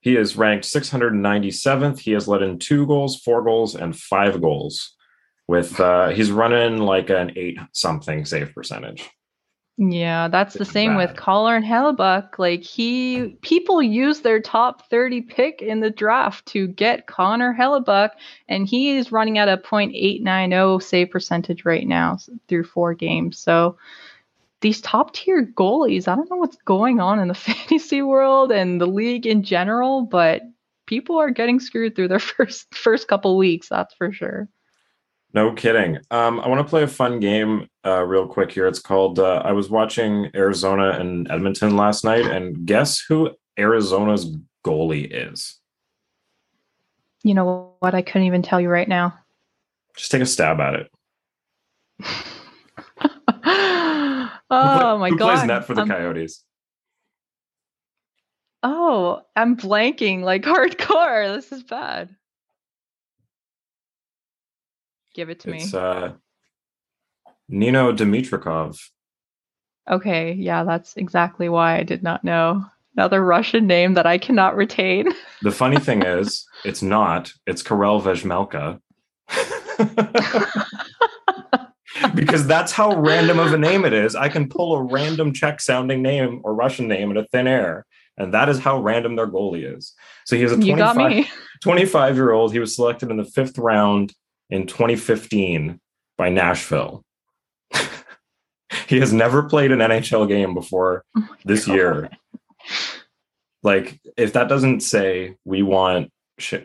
[0.01, 1.99] He is ranked 697th.
[1.99, 4.95] He has let in two goals, four goals, and five goals.
[5.47, 9.09] With uh, he's running like an eight something save percentage.
[9.81, 12.37] Yeah, that's the same with Collar and Hellebuyck.
[12.37, 18.09] Like he people use their top 30 pick in the draft to get Connor Hellebuyck,
[18.49, 22.17] and he is running at a .890 save percentage right now
[22.49, 23.39] through four games.
[23.39, 23.77] So
[24.59, 28.81] these top tier goalies, I don't know what's going on in the fantasy world and
[28.81, 30.41] the league in general, but
[30.87, 34.49] people are getting screwed through their first first couple weeks, that's for sure.
[35.33, 35.99] No kidding.
[36.09, 38.67] Um, I want to play a fun game uh, real quick here.
[38.67, 44.35] It's called uh, I was watching Arizona and Edmonton last night, and guess who Arizona's
[44.65, 45.59] goalie is?
[47.23, 47.93] You know what?
[47.93, 49.13] I couldn't even tell you right now.
[49.95, 50.91] Just take a stab at it.
[54.49, 55.29] oh my who god!
[55.29, 56.43] Who plays net for the Coyotes?
[58.63, 61.35] Oh, I'm blanking like hardcore.
[61.35, 62.15] This is bad.
[65.19, 65.79] Give it to it's, me.
[65.79, 66.11] Uh,
[67.49, 68.79] Nino Dimitrikov.
[69.91, 72.63] Okay, yeah, that's exactly why I did not know.
[72.95, 75.11] Another Russian name that I cannot retain.
[75.41, 77.33] The funny thing is, it's not.
[77.45, 78.79] It's Karel Vejmelka.
[82.15, 84.15] because that's how random of a name it is.
[84.15, 87.85] I can pull a random Czech sounding name or Russian name in a thin air.
[88.17, 89.93] And that is how random their goalie is.
[90.25, 91.27] So he is a 25,
[91.61, 92.53] 25 year old.
[92.53, 94.13] He was selected in the fifth round
[94.49, 95.79] in 2015
[96.17, 97.03] by Nashville.
[98.87, 101.75] he has never played an NHL game before oh this God.
[101.75, 102.09] year.
[103.63, 106.11] Like, if that doesn't say we want,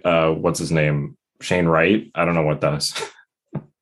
[0.04, 1.16] uh, what's his name?
[1.40, 2.10] Shane Wright?
[2.14, 2.94] I don't know what does.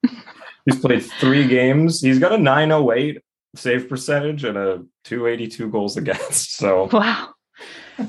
[0.64, 2.00] He's played three games.
[2.00, 3.20] He's got a 908
[3.54, 6.56] save percentage and a 282 goals against.
[6.56, 7.34] So, wow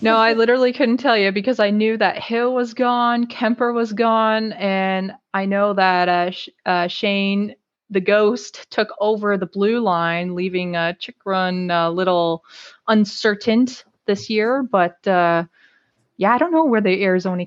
[0.01, 3.93] no, I literally couldn't tell you because I knew that Hill was gone, Kuemper was
[3.93, 7.55] gone, and I know that uh, Sh- uh, Shane,
[7.89, 12.43] the ghost, took over the blue line, leaving uh, Chychrun a little
[12.87, 13.67] uncertain
[14.05, 14.63] this year.
[14.63, 15.45] But uh,
[16.17, 17.45] yeah, I don't know where the Arizona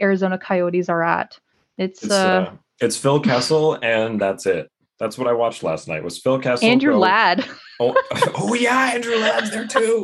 [0.00, 1.38] Arizona Coyotes are at.
[1.78, 2.16] It's it's, uh,
[2.50, 4.70] uh, it's Phil Kessel, and that's it.
[4.98, 6.04] That's what I watched last night.
[6.04, 6.68] Was Phil Kessel?
[6.68, 7.46] Andrew Ladd.
[7.80, 7.94] Oh,
[8.36, 10.02] oh yeah, Andrew Ladd's there too.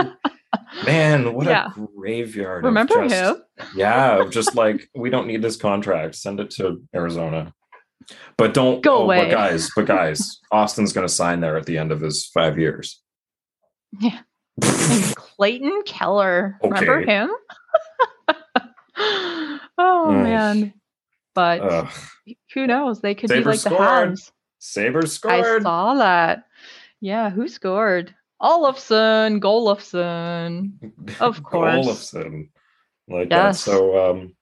[0.84, 1.70] Man, what yeah.
[1.76, 2.64] a graveyard.
[2.64, 3.42] Remember just, him?
[3.74, 6.14] yeah, just like we don't need this contract.
[6.14, 7.52] Send it to Arizona.
[8.36, 9.24] But don't go oh, away.
[9.24, 13.00] But guys, but guys, Austin's gonna sign there at the end of his five years.
[14.00, 14.20] Yeah.
[14.60, 16.58] Clayton Keller.
[16.62, 16.80] Okay.
[16.80, 17.30] Remember him?
[19.78, 20.74] oh man.
[21.34, 21.92] But Ugh.
[22.54, 23.00] who knows?
[23.00, 23.78] They could Sabres be like scored.
[23.78, 24.30] the Habs.
[24.58, 25.34] Sabres scored.
[25.34, 26.44] I saw that.
[27.00, 28.14] Yeah, who scored?
[28.40, 30.72] Olofsson, Golofsson,
[31.20, 31.86] of course.
[31.86, 32.48] Olofsson,
[33.08, 33.64] like yes.
[33.64, 33.70] that.
[33.70, 34.34] So um,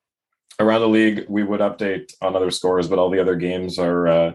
[0.59, 4.09] around the league, we would update on other scores, but all the other games are
[4.09, 4.33] uh,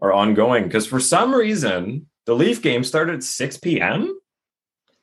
[0.00, 4.18] are ongoing because for some reason the Leaf game started at six p.m.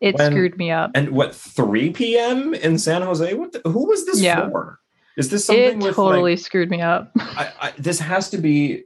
[0.01, 0.91] It when, screwed me up.
[0.95, 2.53] And what three p.m.
[2.53, 3.33] in San Jose?
[3.33, 3.51] What?
[3.51, 4.49] The, who was this yeah.
[4.49, 4.79] for?
[5.15, 5.63] Is this something?
[5.63, 7.11] It with, totally like, screwed me up.
[7.19, 8.83] I, I, this has to be.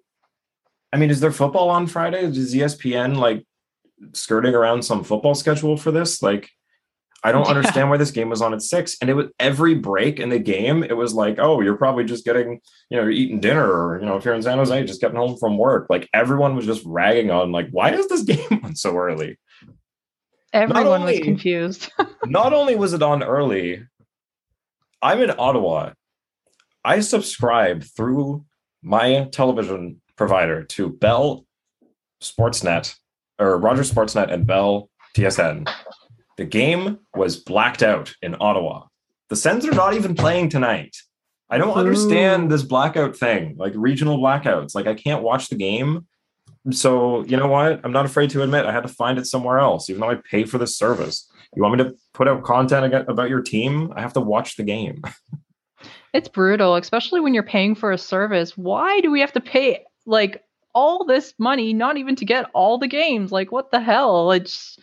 [0.92, 2.22] I mean, is there football on Friday?
[2.24, 3.47] Does ESPN like
[4.14, 6.22] skirting around some football schedule for this.
[6.22, 6.50] Like,
[7.24, 7.56] I don't yeah.
[7.56, 8.98] understand why this game was on at six.
[9.02, 12.26] And it was every break in the game, it was like, oh, you're probably just
[12.26, 15.02] getting, you know, you're eating dinner, or you know, if you're in San Jose, just
[15.02, 15.88] getting home from work.
[15.90, 19.38] Like everyone was just ragging on, like, why is this game on so early?
[20.54, 21.92] Everyone only, was confused.
[22.26, 23.84] not only was it on early,
[25.02, 25.94] I'm in Ottawa.
[26.84, 28.46] I subscribe through
[28.82, 31.46] my television provider to Bell
[32.24, 32.96] Sportsnet
[33.40, 35.70] or Rogers Sportsnet and Bell TSN.
[36.38, 38.86] The game was blacked out in Ottawa.
[39.30, 40.96] The Sens are not even playing tonight.
[41.50, 44.76] I don't understand this blackout thing, like regional blackouts.
[44.76, 46.06] Like I can't watch the game.
[46.72, 47.80] So you know what?
[47.84, 50.16] I'm not afraid to admit I had to find it somewhere else, even though I
[50.16, 51.30] pay for this service.
[51.56, 53.94] You want me to put out content about your team?
[53.96, 55.02] I have to watch the game.
[56.14, 58.58] It's brutal, especially when you're paying for a service.
[58.58, 60.42] Why do we have to pay like
[60.78, 63.32] all this money not even to get all the games.
[63.32, 64.32] Like what the hell?
[64.32, 64.78] It's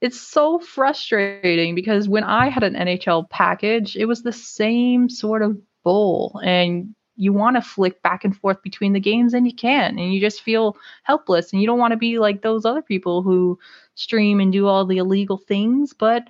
[0.00, 5.42] it's so frustrating because when i had an nhl package it was the same sort
[5.42, 9.54] of bowl and you want to flick back and forth between the games and you
[9.54, 12.82] can and you just feel helpless and you don't want to be like those other
[12.82, 13.58] people who
[13.94, 16.24] stream and do all the illegal things but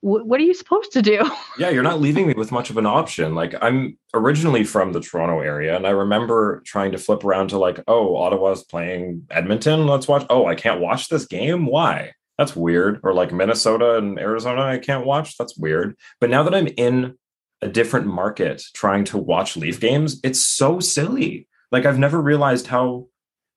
[0.00, 1.28] what are you supposed to do?
[1.58, 3.34] yeah, you're not leaving me with much of an option.
[3.34, 7.58] Like I'm originally from the Toronto area, and I remember trying to flip around to
[7.58, 9.86] like, oh, Ottawa's playing Edmonton.
[9.86, 10.24] Let's watch.
[10.30, 11.66] Oh, I can't watch this game.
[11.66, 12.12] Why?
[12.36, 13.00] That's weird.
[13.02, 15.36] Or like Minnesota and Arizona, I can't watch.
[15.36, 15.96] That's weird.
[16.20, 17.16] But now that I'm in
[17.60, 21.48] a different market trying to watch Leaf games, it's so silly.
[21.72, 23.08] Like I've never realized how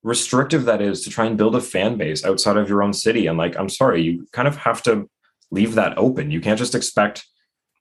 [0.04, 3.28] restrictive that is to try and build a fan base outside of your own city.
[3.28, 5.08] And like, I'm sorry, you kind of have to
[5.52, 6.32] leave that open.
[6.32, 7.26] You can't just expect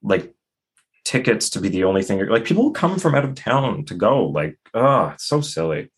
[0.02, 0.34] like
[1.04, 2.24] tickets to be the only thing.
[2.26, 4.26] Like people come from out of town to go.
[4.26, 5.90] Like, oh, it's so silly.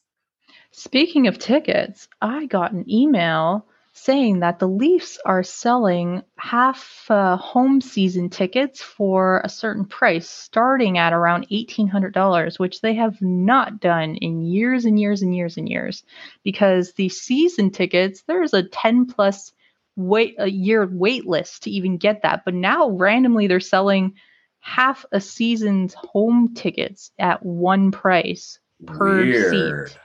[0.71, 7.37] Speaking of tickets, I got an email saying that the Leafs are selling half uh,
[7.37, 13.81] home season tickets for a certain price, starting at around $1,800, which they have not
[13.81, 16.05] done in years and years and years and years.
[16.43, 19.53] Because the season tickets, there's a 10 plus
[19.96, 22.42] wait a year wait list to even get that.
[22.44, 24.14] But now randomly they're selling
[24.61, 29.88] half a season's home tickets at one price per Weird.
[29.88, 29.98] seat.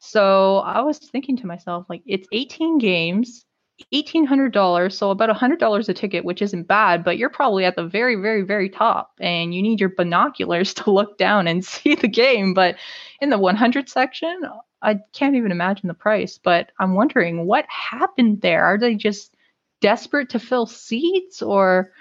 [0.00, 3.46] So I was thinking to myself, like, it's 18 games,
[3.92, 8.16] $1,800, so about $100 a ticket, which isn't bad, but you're probably at the very,
[8.16, 12.52] very, very top and you need your binoculars to look down and see the game.
[12.52, 12.76] But
[13.20, 14.42] in the 100 section,
[14.84, 18.64] I can't even imagine the price, but I'm wondering what happened there.
[18.64, 19.34] Are they just
[19.80, 21.92] desperate to fill seats or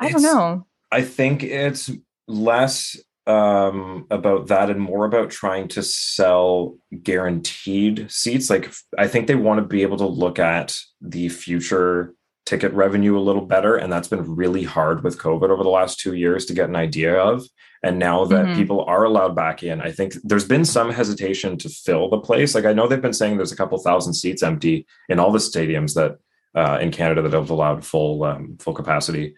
[0.00, 0.66] I it's, don't know.
[0.90, 1.90] I think it's
[2.28, 9.28] less um about that and more about trying to sell guaranteed seats like i think
[9.28, 13.76] they want to be able to look at the future ticket revenue a little better
[13.76, 16.76] and that's been really hard with covid over the last 2 years to get an
[16.76, 17.44] idea of
[17.82, 18.56] and now that mm-hmm.
[18.56, 22.54] people are allowed back in, I think there's been some hesitation to fill the place.
[22.54, 25.38] Like I know they've been saying there's a couple thousand seats empty in all the
[25.38, 26.18] stadiums that
[26.54, 29.34] uh, in Canada that have allowed full um, full capacity.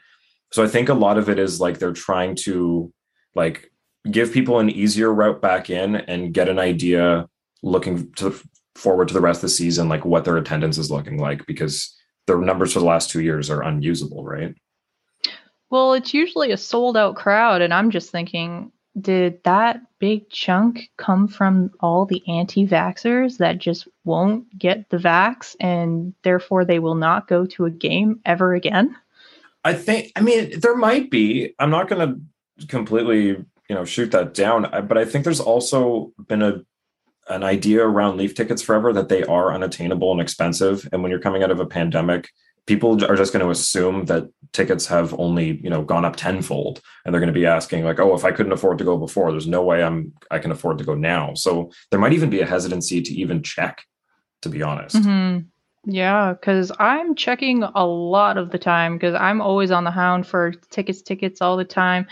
[0.52, 2.92] So I think a lot of it is like they're trying to
[3.34, 3.72] like
[4.10, 7.26] give people an easier route back in and get an idea
[7.62, 8.38] looking to
[8.74, 11.96] forward to the rest of the season, like what their attendance is looking like, because
[12.26, 14.54] their numbers for the last two years are unusable, right?
[15.70, 20.90] Well, it's usually a sold out crowd, and I'm just thinking, did that big chunk
[20.96, 26.78] come from all the anti vaxxers that just won't get the vax and therefore they
[26.78, 28.96] will not go to a game ever again?
[29.64, 31.54] I think, I mean, there might be.
[31.58, 32.08] I'm not going
[32.58, 36.62] to completely, you know, shoot that down, but I think there's also been a
[37.28, 40.88] an idea around leaf tickets forever that they are unattainable and expensive.
[40.92, 42.28] And when you're coming out of a pandemic
[42.66, 46.80] people are just going to assume that tickets have only you know gone up tenfold.
[47.04, 49.30] And they're going to be asking like oh if i couldn't afford to go before
[49.30, 51.34] there's no way i'm i can afford to go now.
[51.34, 53.84] So there might even be a hesitancy to even check
[54.42, 54.96] to be honest.
[54.96, 55.46] Mm-hmm.
[55.90, 60.26] yeah because i'm checking a lot of the time because i'm always on the hound
[60.26, 62.06] for tickets tickets all the time.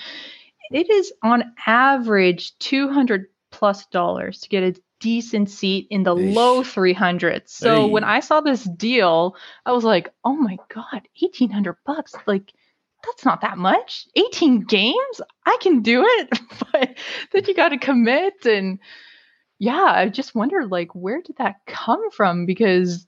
[0.71, 6.35] It is on average 200 plus dollars to get a decent seat in the Eesh.
[6.35, 7.49] low 300s.
[7.49, 7.91] So hey.
[7.91, 9.37] when I saw this deal,
[9.67, 12.15] I was like, "Oh my god, 1800 bucks.
[12.27, 12.53] Like
[13.05, 14.07] that's not that much.
[14.15, 15.21] 18 games?
[15.45, 16.41] I can do it."
[16.73, 16.97] but
[17.33, 18.79] then you got to commit and
[19.59, 23.07] yeah, I just wondered like where did that come from because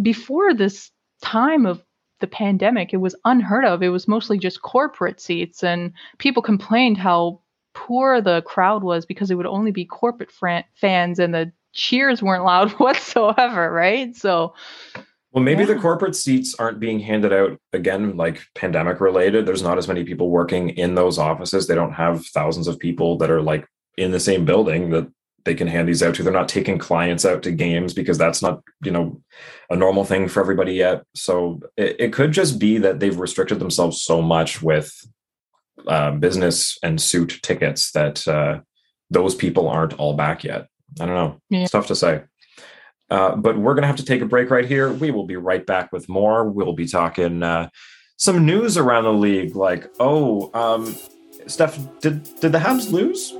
[0.00, 0.90] before this
[1.22, 1.82] time of
[2.20, 3.82] the pandemic, it was unheard of.
[3.82, 7.40] It was mostly just corporate seats and people complained how
[7.74, 12.22] poor the crowd was because it would only be corporate fran- fans and the cheers
[12.22, 14.14] weren't loud whatsoever, right?
[14.16, 14.54] So
[15.32, 15.74] well, maybe yeah.
[15.74, 19.46] the corporate seats aren't being handed out again, like pandemic related.
[19.46, 21.66] There's not as many people working in those offices.
[21.66, 25.08] They don't have thousands of people that are like in the same building that
[25.44, 26.22] they can hand these out to.
[26.22, 29.20] They're not taking clients out to games because that's not, you know,
[29.70, 31.04] a normal thing for everybody yet.
[31.14, 34.92] So it, it could just be that they've restricted themselves so much with
[35.86, 38.60] uh, business and suit tickets that uh,
[39.10, 40.68] those people aren't all back yet.
[41.00, 41.40] I don't know.
[41.50, 41.60] Yeah.
[41.60, 42.22] It's tough to say.
[43.10, 44.92] Uh, but we're going to have to take a break right here.
[44.92, 46.48] We will be right back with more.
[46.48, 47.68] We'll be talking uh,
[48.16, 50.94] some news around the league, like, oh, um,
[51.46, 53.32] Steph, did did the Habs lose?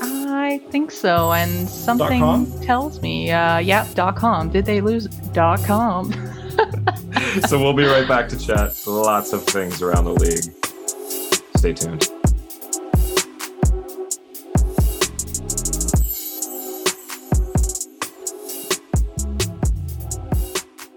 [0.00, 4.48] I think so, and something tells me, uh, yeah, dot com.
[4.48, 5.06] Did they lose?
[5.06, 6.12] Dot com.
[7.46, 10.67] so we'll be right back to chat lots of things around the league.
[11.58, 12.06] Stay tuned.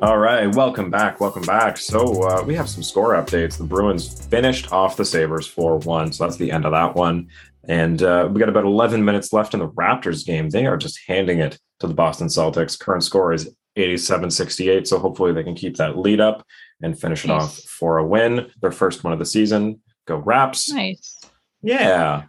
[0.02, 1.20] All right, welcome back.
[1.20, 1.78] Welcome back.
[1.78, 3.58] So uh, we have some score updates.
[3.58, 6.14] The Bruins finished off the Sabres 4 1.
[6.14, 7.28] So that's the end of that one.
[7.68, 10.50] And uh, we got about 11 minutes left in the Raptors game.
[10.50, 12.80] They are just handing it to the Boston Celtics.
[12.80, 14.88] Current score is 87-68.
[14.88, 16.46] So hopefully they can keep that lead up
[16.82, 17.42] and finish it Nice.
[17.44, 18.50] off for a win.
[18.62, 19.82] Their first one of the season.
[20.12, 20.70] Go Raps.
[20.70, 21.20] Nice.
[21.62, 22.24] Yeah.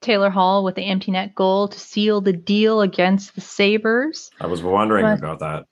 [0.00, 4.30] Taylor Hall with the empty net goal to seal the deal against the Sabres.
[4.40, 5.66] I was wondering But- about that.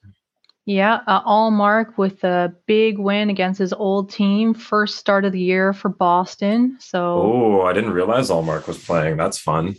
[0.69, 5.41] Yeah, uh, Ullmark with a big win against his old team, first start of the
[5.41, 6.77] year for Boston.
[6.81, 9.17] So Oh, I didn't realize Ullmark was playing.
[9.17, 9.77] That's fun.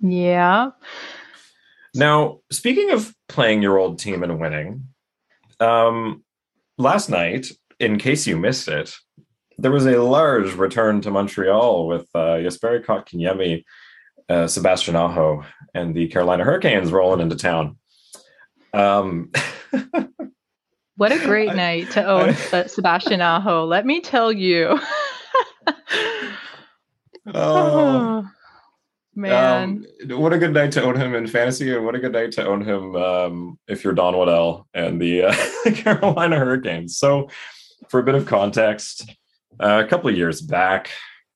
[0.00, 0.70] yeah,
[1.94, 4.88] Now, speaking of playing your old team and winning,
[5.60, 6.24] um,
[6.78, 7.48] last night,
[7.78, 8.94] in case you missed it,
[9.58, 13.64] there was a large return to Montreal with uh, Jesperi Kotkaniemi,
[14.28, 15.44] uh, Sebastian Aho,
[15.74, 17.76] and the Carolina Hurricanes rolling into town.
[18.72, 19.30] Um,
[20.96, 23.64] what a great I- night to own I- Sebastian Aho.
[23.64, 24.78] Let me tell you.
[27.34, 28.26] oh,
[29.14, 29.84] man.
[30.08, 32.32] um, what a good night to own him in fantasy, and what a good night
[32.32, 35.34] to own him um, if you're Don Waddell and the uh,
[35.74, 36.96] Carolina Hurricanes.
[36.96, 37.28] So,
[37.88, 39.14] for a bit of context,
[39.62, 40.90] uh, a couple of years back,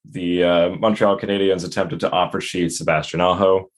[0.04, 3.70] the uh, Montreal Canadiens attempted to offer sheet Sebastian Aho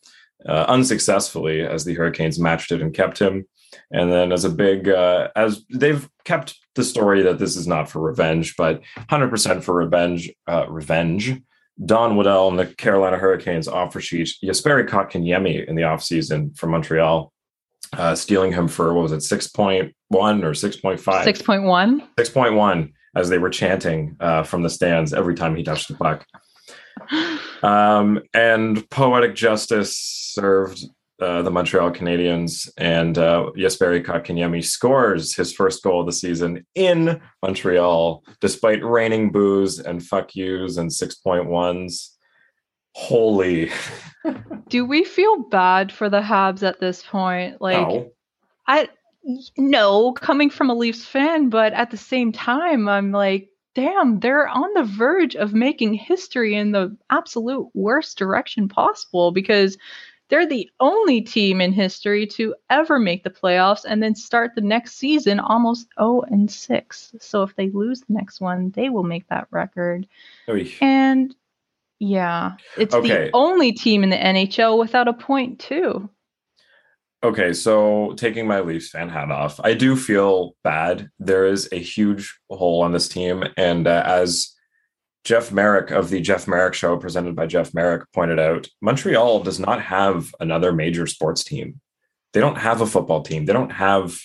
[0.47, 3.47] uh, unsuccessfully as the Hurricanes matched it and kept him.
[3.91, 7.91] And then, as a big, uh, as they've kept the story that this is not
[7.91, 11.41] for revenge, but 100% for revenge, uh, revenge.
[11.85, 17.33] Don Waddell and the Carolina Hurricanes offer sheet Jesperi Kotkaniemi in the offseason from Montreal,
[17.93, 20.99] uh, stealing him for, what was it, 6.1 or 6.5?
[20.99, 22.09] 6.1.
[22.17, 26.25] 6.1 as they were chanting uh, from the stands every time he touched the puck.
[27.63, 30.85] Um, and poetic justice served
[31.21, 36.65] uh, the Montreal Canadiens, and uh, Jesperi Kotkaniemi scores his first goal of the season
[36.77, 42.11] in Montreal, despite raining boos and fuck yous and 6.1s.
[42.93, 43.71] Holy
[44.69, 47.61] Do we feel bad for the Habs at this point?
[47.61, 48.11] Like, no.
[48.67, 48.89] I
[49.57, 54.49] no, coming from a Leafs fan, but at the same time, I'm like, damn, they're
[54.49, 59.77] on the verge of making history in the absolute worst direction possible because
[60.29, 64.61] they're the only team in history to ever make the playoffs and then start the
[64.61, 67.15] next season almost 0 and 6.
[67.21, 70.07] So if they lose the next one, they will make that record.
[70.49, 70.71] Oy.
[70.81, 71.35] And
[71.99, 73.27] yeah, it's Okay.
[73.27, 76.09] the only team in the NHL without a point, too.
[77.25, 81.09] Okay, so taking my Leafs fan hat off, I do feel bad.
[81.19, 84.55] There is a huge hole on this team, and uh, as
[85.25, 89.59] Jeff Merrick of the Jeff Merrick Show, presented by Jeff Merrick, pointed out, Montreal does
[89.59, 91.81] not have another major sports team.
[92.33, 93.47] They don't have a football team.
[93.47, 94.17] They don't have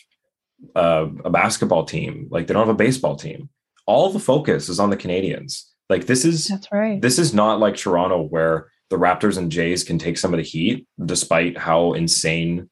[0.76, 2.28] uh, a basketball team.
[2.30, 3.50] Like they don't have a baseball team.
[3.86, 5.64] All the focus is on the Canadiens.
[5.90, 7.02] Like this is That's right.
[7.02, 10.44] this is not like Toronto where the Raptors and Jays can take some of the
[10.44, 12.70] heat despite how insane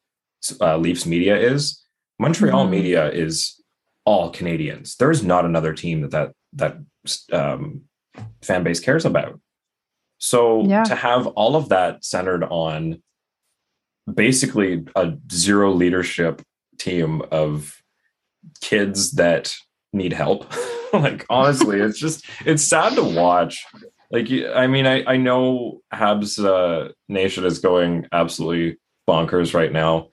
[0.60, 1.84] uh, Leafs media is.
[2.18, 2.70] Montreal Mhm.
[2.70, 3.60] media is
[4.04, 4.96] all Canadiens.
[4.96, 6.76] There is not another team that that that
[7.32, 7.82] um,
[8.42, 9.40] fan base cares about.
[10.18, 10.84] So Yeah.
[10.84, 13.02] to have all of that centered on
[14.12, 16.42] basically a zero leadership
[16.78, 17.80] team of
[18.60, 19.54] kids that
[19.92, 20.46] need help.
[20.92, 23.64] like honestly, it's just it's sad to watch.
[24.10, 28.78] Like I mean, I I know Habs uh, Nation is going absolutely
[29.08, 30.08] bonkers right now,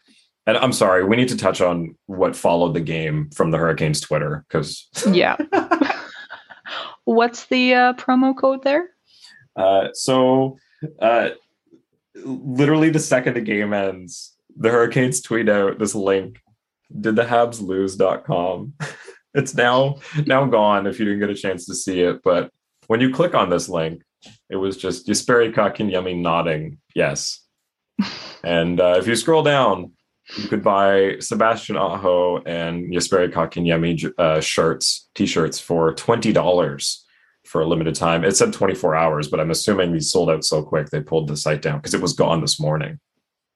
[0.49, 1.03] and I'm sorry.
[1.03, 5.37] We need to touch on what followed the game from the Hurricanes Twitter because Yeah.
[7.05, 8.89] What's the uh, promo code there?
[9.55, 10.57] Uh, so,
[10.99, 11.29] uh,
[12.15, 16.39] literally the second the game ends, the Hurricanes tweet out this link.
[16.99, 18.73] Did the Habs lose.com?
[19.35, 22.21] it's now now gone if you didn't get a chance to see it.
[22.23, 22.51] But
[22.87, 24.01] when you click on this link,
[24.49, 27.45] it was just Jesperi Kotkaniemi nodding yes.
[28.43, 29.91] and uh, if you scroll down,
[30.37, 37.05] you could buy Sebastian Aho and Jesperi Kotkaniemi uh, shirts, t-shirts for twenty dollars
[37.45, 38.23] for a limited time.
[38.23, 41.35] It said 24 hours, but I'm assuming these sold out so quick they pulled the
[41.35, 42.99] site down because it was gone this morning.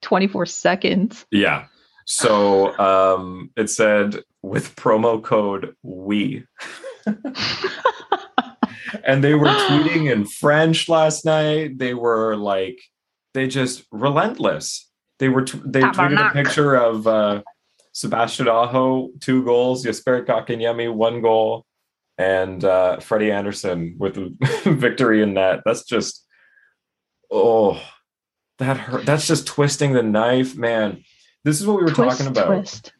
[0.01, 1.25] 24 seconds.
[1.31, 1.65] Yeah.
[2.05, 6.43] So um, it said with promo code we.
[9.03, 11.77] and they were tweeting in French last night.
[11.77, 12.79] They were like,
[13.33, 14.89] they just relentless.
[15.23, 17.43] They were t- they tweeted a picture of uh,
[17.93, 21.65] Sebastian Aho, two goals, Jesper Kotkaniemi, one goal,
[22.17, 24.17] and uh, Freddie Andersen with
[24.65, 25.61] victory in net.
[25.63, 26.27] That's just
[27.31, 27.81] oh,
[28.59, 29.05] that hurt.
[29.05, 31.05] That's just twisting the knife, man.
[31.45, 32.91] This is what we were Twist, talking about Twist.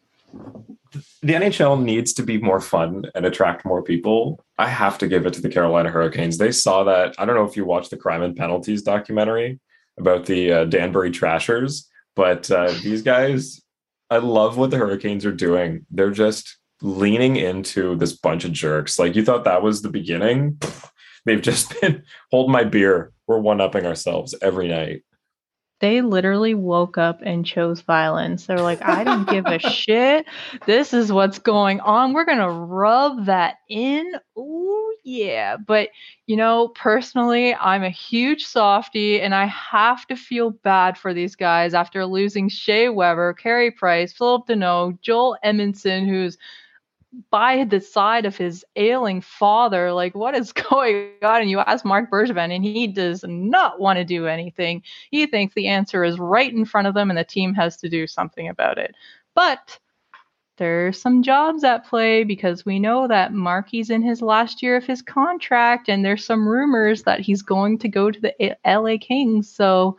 [1.22, 4.42] the NHL needs to be more fun and attract more people.
[4.58, 6.38] I have to give it to the Carolina Hurricanes.
[6.38, 7.16] They saw that.
[7.18, 9.60] I don't know if you watched the Crime and Penalties documentary
[9.98, 13.62] about the uh, Danbury Trashers, but uh, these guys,
[14.10, 15.86] I love what the Hurricanes are doing.
[15.90, 19.00] They're just leaning into this bunch of jerks.
[19.00, 20.60] Like you thought that was the beginning.
[21.26, 23.12] They've just been hold my beer.
[23.28, 25.04] We're one upping ourselves every night.
[25.80, 28.46] They literally woke up and chose violence.
[28.46, 30.26] They're like, I don't give a shit.
[30.66, 32.14] This is what's going on.
[32.14, 34.14] We're gonna rub that in.
[34.38, 34.73] Ooh,
[35.04, 35.58] yeah.
[35.58, 35.90] But
[36.28, 41.36] you know, personally, I'm a huge softy and I have to feel bad for these
[41.36, 46.38] guys after losing Shea Weber, Carey Price, Phillip Danault, Joel Edmundson, who's
[47.30, 49.92] by the side of his ailing father.
[49.94, 51.42] Like, what is going on?
[51.42, 54.82] And you ask Marc Bergevin, and he does not want to do anything.
[55.12, 57.90] He thinks the answer is right in front of them, and the team has to
[57.90, 58.96] do something about it.
[59.36, 59.80] But
[60.58, 64.86] there's some jobs at play because we know that Marky's in his last year of
[64.86, 69.50] his contract, and there's some rumors that he's going to go to the LA Kings.
[69.50, 69.98] So,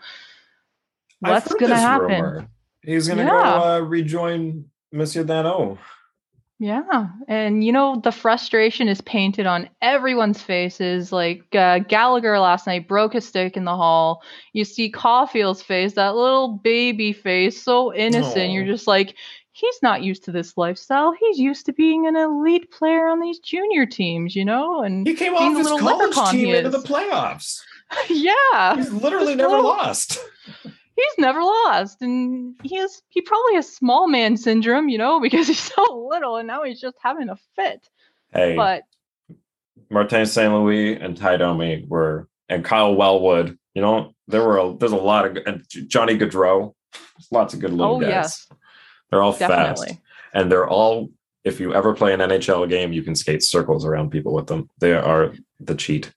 [1.21, 2.23] what's going to happen?
[2.23, 2.49] Rumor.
[2.83, 3.31] He's going to yeah.
[3.31, 5.79] go uh, rejoin Monsieur Danault.
[6.61, 7.09] Yeah.
[7.27, 11.11] And you know, the frustration is painted on everyone's faces.
[11.11, 14.23] Like uh, Gallagher last night broke a stick in the hall.
[14.53, 18.37] You see Caufield's face, that little baby face, so innocent.
[18.37, 18.55] Aww.
[18.55, 19.17] You're just like,
[19.55, 21.15] he's not used to this lifestyle.
[21.19, 24.83] He's used to being an elite player on these junior teams, you know?
[24.83, 27.61] And he came off his college team into the playoffs.
[28.09, 28.77] yeah.
[28.77, 29.65] He's literally never little...
[29.65, 30.19] lost
[30.97, 35.49] he's never lost and he has he probably has small man syndrome you know because
[35.49, 37.89] he's so little and now he's just having a fit
[38.33, 38.83] hey but
[39.91, 44.77] martin st louis and ty domi were and kyle wellwood you know there were a,
[44.77, 46.73] there's a lot of and johnny gaudreau
[47.31, 48.49] lots of good little oh, guys yes.
[49.15, 49.87] They're all Definitely.
[49.89, 50.01] fast
[50.35, 51.09] and they're all
[51.45, 54.69] if you ever play an nhl game you can skate circles around people with them
[54.81, 56.13] they are the cheat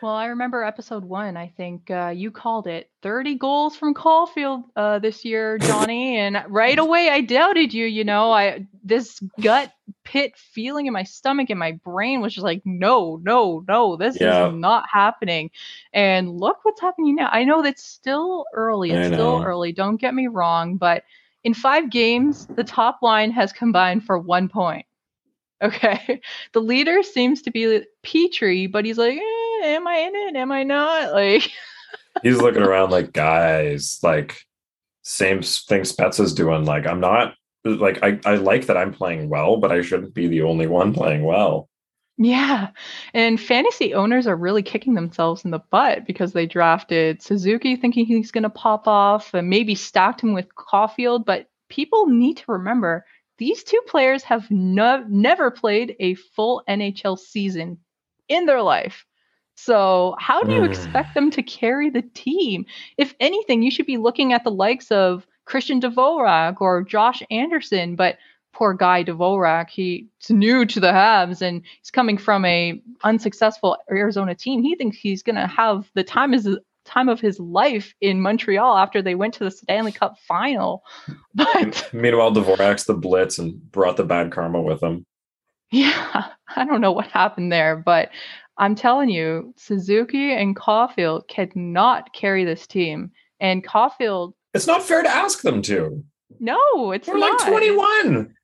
[0.00, 1.36] well, I remember episode one.
[1.36, 6.18] I think uh, you called it 30 goals from Caufield uh, this year, Johnny.
[6.18, 7.84] and right away, I doubted you.
[7.86, 9.72] You know, I this gut
[10.04, 14.20] pit feeling in my stomach and my brain was just like, no, no, no, this
[14.20, 14.48] yeah.
[14.48, 15.50] is not happening.
[15.92, 17.28] And look what's happening now.
[17.32, 18.92] I know that's still early.
[18.92, 19.72] It's still early.
[19.72, 21.02] Don't get me wrong, but
[21.44, 24.86] in five games, the top line has combined for one point.
[25.62, 26.20] Okay.
[26.52, 30.36] The leader seems to be Petry, but he's like, eh, am I in it?
[30.36, 31.12] Am I not?
[31.18, 31.50] Like
[32.22, 34.40] he's looking around like guys, like
[35.02, 36.64] same thing Spezza's doing.
[36.64, 37.34] Like I'm not
[37.64, 40.92] like I, I like that I'm playing well, but I shouldn't be the only one
[40.92, 41.68] playing well.
[42.18, 42.70] Yeah.
[43.14, 48.06] And fantasy owners are really kicking themselves in the butt because they drafted Suzuki thinking
[48.06, 51.24] he's going to pop off and maybe stacked him with Caufield.
[51.24, 53.04] But people need to remember
[53.38, 57.78] these two players have no- never played a full NHL season
[58.28, 59.06] in their life.
[59.54, 60.68] So, how do you mm.
[60.68, 62.66] expect them to carry the team?
[62.96, 67.96] If anything, you should be looking at the likes of Christian Dvorak or Josh Anderson,
[67.96, 68.18] but
[68.52, 74.34] poor guy Dvorak, he's new to the Habs and he's coming from a unsuccessful Arizona
[74.34, 74.62] team.
[74.62, 76.48] He thinks he's going to have the time is
[76.84, 80.82] time of his life in Montreal after they went to the Stanley Cup final.
[81.34, 85.06] But meanwhile, Dvorak's the blitz and brought the bad karma with him.
[85.70, 86.24] Yeah,
[86.56, 88.10] I don't know what happened there, but
[88.56, 93.12] I'm telling you, Suzuki and Caufield cannot carry this team.
[93.38, 94.32] And Caufield.
[94.52, 96.02] It's not fair to ask them to.
[96.40, 97.40] No, it's They're not.
[97.40, 98.34] like 21.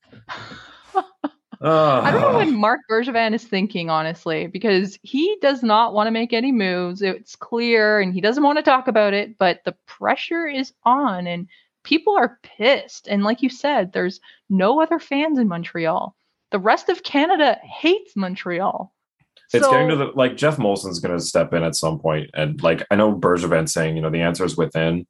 [1.64, 2.00] Uh.
[2.02, 6.10] I don't know what Marc Bergevin is thinking, honestly, because he does not want to
[6.10, 7.00] make any moves.
[7.00, 9.38] It's clear, and he doesn't want to talk about it.
[9.38, 11.48] But the pressure is on, and
[11.82, 13.08] people are pissed.
[13.08, 14.20] And like you said, there's
[14.50, 16.14] no other fans in Montreal.
[16.50, 18.92] The rest of Canada hates Montreal.
[19.52, 22.30] It's so, getting to the like Geoff Molson's going to step in at some point,
[22.34, 25.06] and like I know Bergevin saying, you know, the answer is within,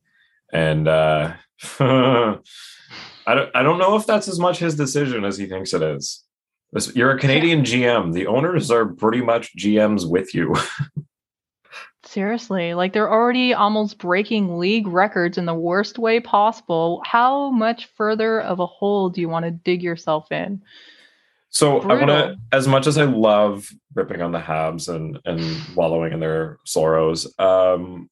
[0.52, 1.32] and uh
[3.26, 5.82] I don't I don't know if that's as much his decision as he thinks it
[5.82, 6.24] is.
[6.94, 8.12] You're a Canadian GM.
[8.12, 10.54] The owners are pretty much GMs with you.
[12.04, 17.02] Seriously, like they're already almost breaking league records in the worst way possible.
[17.04, 20.62] How much further of a hole do you want to dig yourself in?
[21.48, 21.90] So Brutal.
[21.90, 26.12] I want to, as much as I love ripping on the Habs and and wallowing
[26.12, 28.10] in their sorrows, um,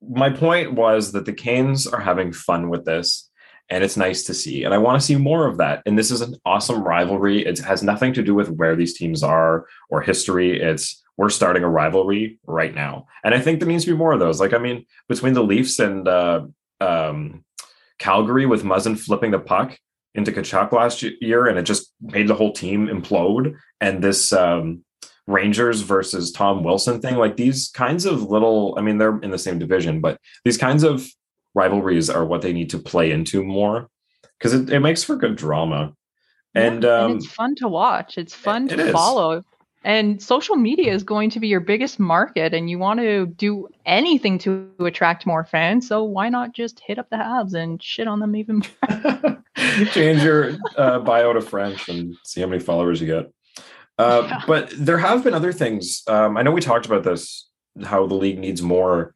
[0.00, 3.28] my point was that the Canes are having fun with this,
[3.70, 4.64] and it's nice to see.
[4.64, 5.82] And I want to see more of that.
[5.86, 7.44] And this is an awesome rivalry.
[7.44, 10.60] It has nothing to do with where these teams are or history.
[10.60, 14.12] It's we're starting a rivalry right now, and I think there needs to be more
[14.12, 14.40] of those.
[14.40, 16.46] Like I mean, between the Leafs and uh,
[16.80, 17.44] um,
[17.98, 19.78] Calgary with Muzzin flipping the puck
[20.14, 23.54] into Tkachuk last year, and it just made the whole team implode.
[23.80, 24.84] And this um,
[25.26, 29.38] Rangers versus Tom Wilson thing, like these kinds of little, I mean, they're in the
[29.38, 31.06] same division, but these kinds of
[31.54, 33.88] rivalries are what they need to play into more.
[34.38, 35.92] because it, it makes for good drama.
[36.54, 38.18] And, Yeah, um, and it's fun to watch.
[38.18, 38.92] It's fun it to is.
[38.92, 39.42] follow.
[39.84, 43.68] And social media is going to be your biggest market, and you want to do
[43.84, 45.86] anything to attract more fans.
[45.86, 49.42] So why not just hit up the Habs and shit on them even more?
[49.92, 53.32] change your uh, bio to French and see how many followers you get.
[53.98, 54.40] Uh, Yeah.
[54.46, 56.02] But there have been other things.
[56.08, 57.48] Um, I know we talked about this,
[57.84, 59.13] how the league needs more,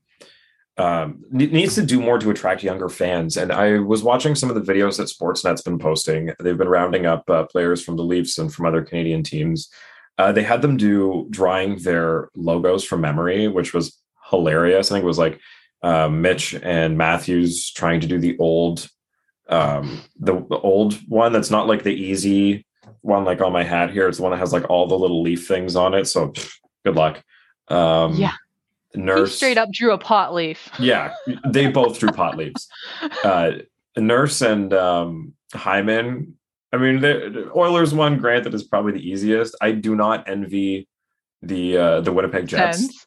[0.78, 3.36] um, needs to do more to attract younger fans.
[3.36, 6.32] And I was watching some of the videos that Sportsnet's been posting.
[6.38, 9.68] They've been rounding up uh, players from the Leafs and from other Canadian teams.
[10.18, 13.98] Uh, they had them do drawing their logos from memory, which was
[14.30, 14.90] hilarious.
[14.90, 15.40] I think it was like
[15.82, 18.88] uh, Mitch and Matthews trying to do the old
[19.50, 22.66] um the, the old one that's not like the easy
[23.00, 25.22] one like on my hat here it's the one that has like all the little
[25.22, 26.52] leaf things on it so pff,
[26.84, 27.22] good luck
[27.68, 28.34] um Yeah.
[28.92, 30.68] He nurse straight up drew a pot leaf.
[30.78, 31.14] yeah
[31.46, 32.68] they both drew pot leaves
[33.24, 33.52] uh
[33.96, 36.34] nurse and um hyman
[36.72, 40.88] i mean the oilers one granted is probably the easiest i do not envy
[41.42, 43.06] the uh the winnipeg jets Sens.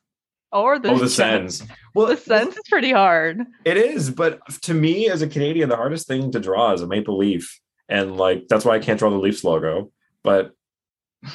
[0.54, 1.64] Or the, oh the sens
[1.94, 3.42] well The Sens is pretty hard.
[3.66, 6.88] It is, but to me as a Canadian, the hardest thing to draw is a
[6.88, 7.60] maple leaf,
[7.90, 9.92] and like that's why I can't draw the Leafs logo.
[10.24, 10.52] But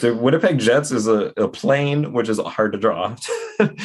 [0.01, 3.14] the Winnipeg Jets is a, a plane, which is hard to draw,
[3.61, 3.76] and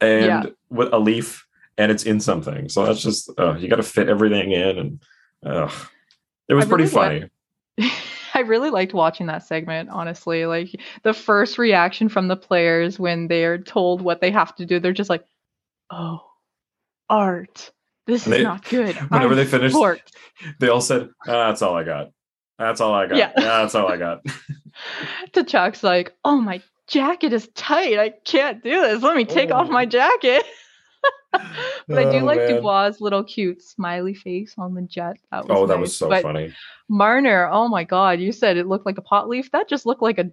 [0.00, 0.42] Yeah.
[0.70, 1.46] with a leaf,
[1.78, 2.68] and it's in something.
[2.68, 5.02] So that's just uh, you got to fit everything in, and
[5.44, 5.70] uh,
[6.48, 7.28] it was I pretty really
[7.78, 7.90] funny.
[8.36, 10.44] I really liked watching that segment, honestly.
[10.46, 10.74] Like
[11.04, 14.92] the first reaction from the players when they're told what they have to do, they're
[14.92, 15.24] just like,
[15.90, 16.20] "Oh,
[17.08, 17.70] art.
[18.06, 20.02] This is They- not good." whenever I'm they finished- floored."
[20.58, 22.10] They all said, ah, "That's all I got.
[22.58, 23.18] That's all I got.
[23.18, 24.20] Yeah, that's all I got."
[25.32, 27.98] Tkachuk's like, "Oh, my jacket is tight.
[27.98, 29.02] I can't do this.
[29.02, 29.72] Let me take off Oh.
[29.72, 30.44] my jacket."
[31.32, 32.48] but I do Oh, like man.
[32.56, 35.16] Dubois' little cute smiley face on the jet.
[35.30, 35.80] That was oh, that nice.
[35.82, 36.54] was so But funny.
[36.88, 39.50] Marner, oh my god, you said it looked like a pot leaf.
[39.50, 40.30] That just looked like a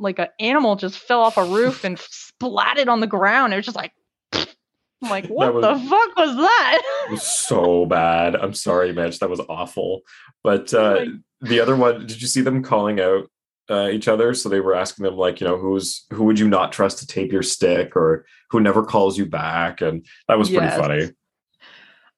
[0.00, 1.96] like an animal just fell off a roof and
[2.40, 3.52] splatted on the ground.
[3.52, 3.92] It was just like
[5.02, 6.80] I'm like, what was- the fuck was that?
[7.08, 8.34] It was so bad.
[8.34, 9.18] I'm sorry, Mitch.
[9.20, 10.00] That was awful.
[10.42, 11.08] But uh, Like-
[11.40, 13.30] the other one, did you see them calling out
[13.70, 14.34] uh, each other?
[14.34, 17.06] So they were asking them like, you know, who's who would you not trust to
[17.06, 19.80] tape your stick, or who never calls you back?
[19.80, 20.78] And that was pretty Yes.
[20.78, 21.10] funny.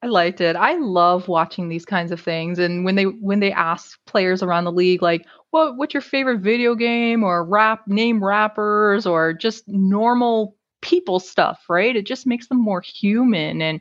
[0.03, 0.57] I liked it.
[0.57, 2.59] I love watching these kinds of things.
[2.59, 6.41] And when they when they ask players around the league, like, what what's your favorite
[6.41, 11.95] video game or rap name rappers or just normal people stuff, right?
[11.95, 13.81] It just makes them more human and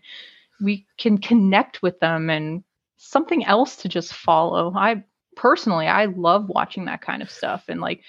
[0.61, 2.65] we can connect with them and
[2.97, 4.73] something else to just follow.
[4.75, 5.03] I
[5.39, 8.01] personally I love watching that kind of stuff and like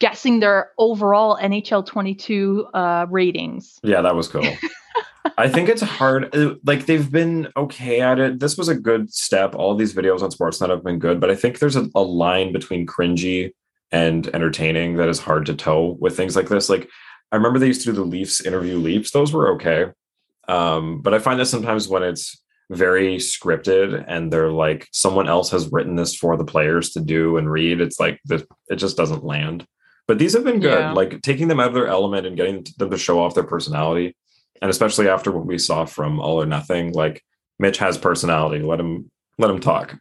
[0.00, 3.78] guessing their overall NHL 22 uh ratings.
[3.82, 4.46] Yeah, that was cool.
[5.36, 6.34] I think it's hard.
[6.34, 8.40] uh, Like they've been okay at it.
[8.40, 9.54] This was a good step.
[9.54, 12.50] All these videos on Sportsnet have been good, but I think there's a, a line
[12.52, 13.52] between cringy
[13.92, 16.70] and entertaining that is hard to toe with things like this.
[16.70, 16.88] Like
[17.30, 19.86] I remember they used to do the Leafs interview Leafs; those were okay.
[20.48, 22.40] Um, but I find that sometimes when it's
[22.70, 27.36] very scripted and they're like someone else has written this for the players to do
[27.36, 29.66] and read, it's like this, it just doesn't land.
[30.06, 30.92] But these have been good, Yeah.
[30.92, 34.14] like taking them out of their element and getting them to show off their personality
[34.60, 37.22] and especially after what we saw from All or Nothing, like
[37.58, 38.62] Mitch has personality.
[38.64, 39.96] Let him let him talk.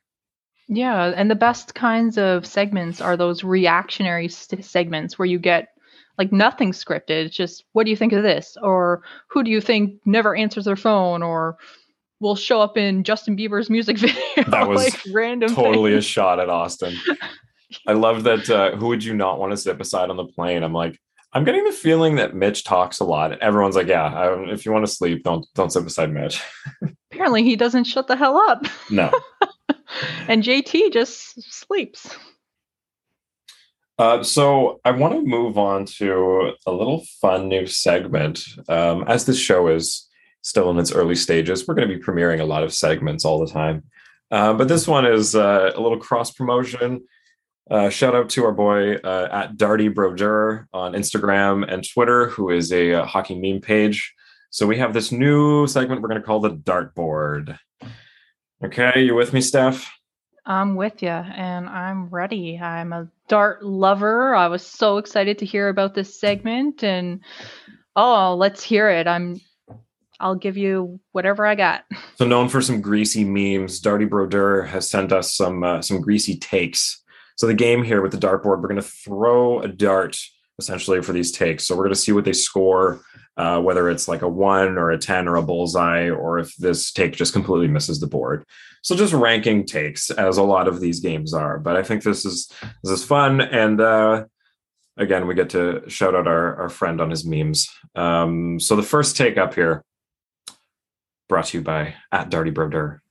[0.67, 5.69] Yeah, and the best kinds of segments are those reactionary st- segments where you get
[6.17, 7.25] like nothing scripted.
[7.25, 10.65] It's just what do you think of this, or who do you think never answers
[10.65, 11.57] their phone, or
[12.19, 14.43] will show up in Justin Bieber's music video.
[14.47, 15.53] That was like random.
[15.53, 16.95] Totally a shot at Auston.
[17.85, 18.49] I love that.
[18.49, 20.63] Uh, who would you not want to sit beside on the plane?
[20.63, 20.99] I'm like,
[21.33, 23.37] I'm getting the feeling that Mitch talks a lot.
[23.39, 26.41] Everyone's like, yeah, um, if you want to sleep, don't don't sit beside Mitch.
[27.11, 29.11] Apparently, he doesn't shut the hell up, No.
[30.27, 32.15] and JT just sleeps.
[33.99, 38.43] Uh, so I want to move on to a little fun new segment.
[38.69, 40.06] Um, as this show is
[40.47, 43.39] still in its early stages, we're going to be premiering a lot of segments all
[43.45, 43.83] the time.
[44.31, 47.03] Uh, but this one is uh, a little cross promotion.
[47.69, 52.49] Uh, shout out to our boy uh, at Darty Brodeur on Instagram and Twitter, who
[52.49, 54.13] is a, uh hockey meme page.
[54.49, 57.59] So we have this new segment we're going to call the Dartboard.
[58.63, 59.91] Okay, you with me, Steph?
[60.45, 62.57] I'm with you, and I'm ready.
[62.57, 64.33] I'm a dart lover.
[64.33, 67.19] I was so excited to hear about this segment, and
[67.97, 69.07] oh, let's hear it.
[69.07, 69.41] I'm.
[70.19, 71.83] I'll give you whatever I got.
[72.15, 76.37] So known for some greasy memes, Darty Brodeur has sent us some uh, some greasy
[76.37, 77.03] takes.
[77.35, 80.17] So the game here with the dartboard, we're going to throw a dart
[80.59, 81.67] essentially for these takes.
[81.67, 83.01] So we're going to see what they score.
[83.37, 86.91] uh, whether it's like a one or a 10 or a bullseye, or if this
[86.91, 88.43] take just completely misses the board.
[88.81, 91.59] So just ranking takes, as a lot of these games are.
[91.59, 92.51] But I think this is
[92.83, 94.25] this is fun, and uh,
[94.97, 97.69] again, we get to shout out our our friend on his memes.
[97.95, 99.83] Um, so the first take up here,
[101.27, 103.01] brought to you by at Darty Brodeur.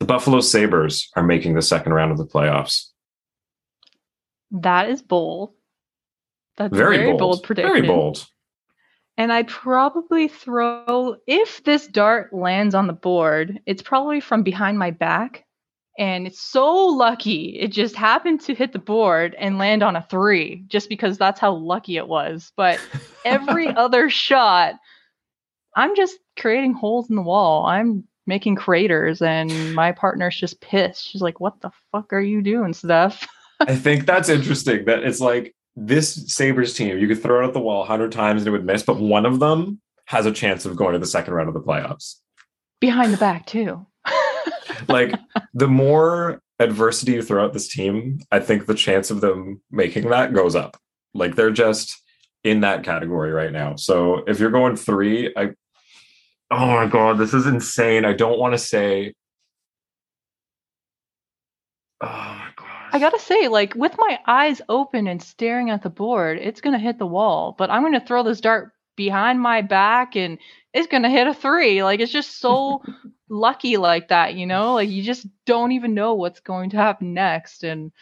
[0.00, 2.88] The Buffalo Sabres are making the second round of the playoffs.
[4.50, 5.52] That is bold.
[6.56, 7.18] That's Very, very, bold.
[7.20, 7.42] bold.
[7.42, 7.72] prediction.
[7.72, 8.26] Very bold.
[9.16, 14.78] And I'd probably throw if this dart lands on the board, it's probably from behind
[14.78, 15.44] my back.
[15.98, 20.02] And it's so lucky it just happened to hit the board and land on a
[20.02, 22.50] three, just because that's how lucky it was.
[22.56, 22.80] But
[23.24, 24.74] every other shot,
[25.76, 27.66] I'm just creating holes in the wall.
[27.66, 31.08] I'm making craters, and my partner's just pissed.
[31.08, 33.26] She's like, What the fuck are you doing, Steph?
[33.60, 34.84] I think that's interesting.
[34.86, 38.12] That it's like this Sabres team, you could throw it at the wall a hundred
[38.12, 40.98] times and it would miss, but one of them has a chance of going to
[40.98, 42.16] the second round of the playoffs.
[42.80, 43.86] Behind the back, too.
[44.88, 45.14] Like
[45.54, 50.08] the more adversity you throw at this team, I think the chance of them making
[50.10, 50.76] that goes up.
[51.14, 52.00] Like they're just
[52.44, 53.76] in that category right now.
[53.76, 55.50] So if you're going three, I
[56.52, 58.04] oh my god, this is insane.
[58.04, 59.14] I don't want to say.
[62.02, 62.68] Oh my god.
[62.92, 66.78] I gotta say, like, with my eyes open and staring at the board, it's gonna
[66.78, 67.54] hit the wall.
[67.56, 70.38] But I'm gonna throw this dart behind my back and
[70.74, 71.82] it's gonna hit a three.
[71.82, 72.82] Like, it's just so
[73.30, 74.74] lucky like that, you know?
[74.74, 77.64] Like, you just don't even know what's going to happen next.
[77.64, 77.92] And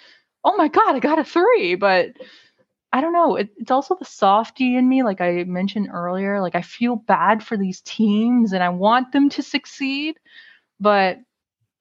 [0.45, 1.77] oh my god, I got a three.
[1.77, 2.09] But
[2.93, 3.37] I don't know.
[3.37, 6.41] It, it's also the softy in me, like I mentioned earlier.
[6.41, 10.17] Like, I feel bad for these teams and I want them to succeed.
[10.81, 11.19] But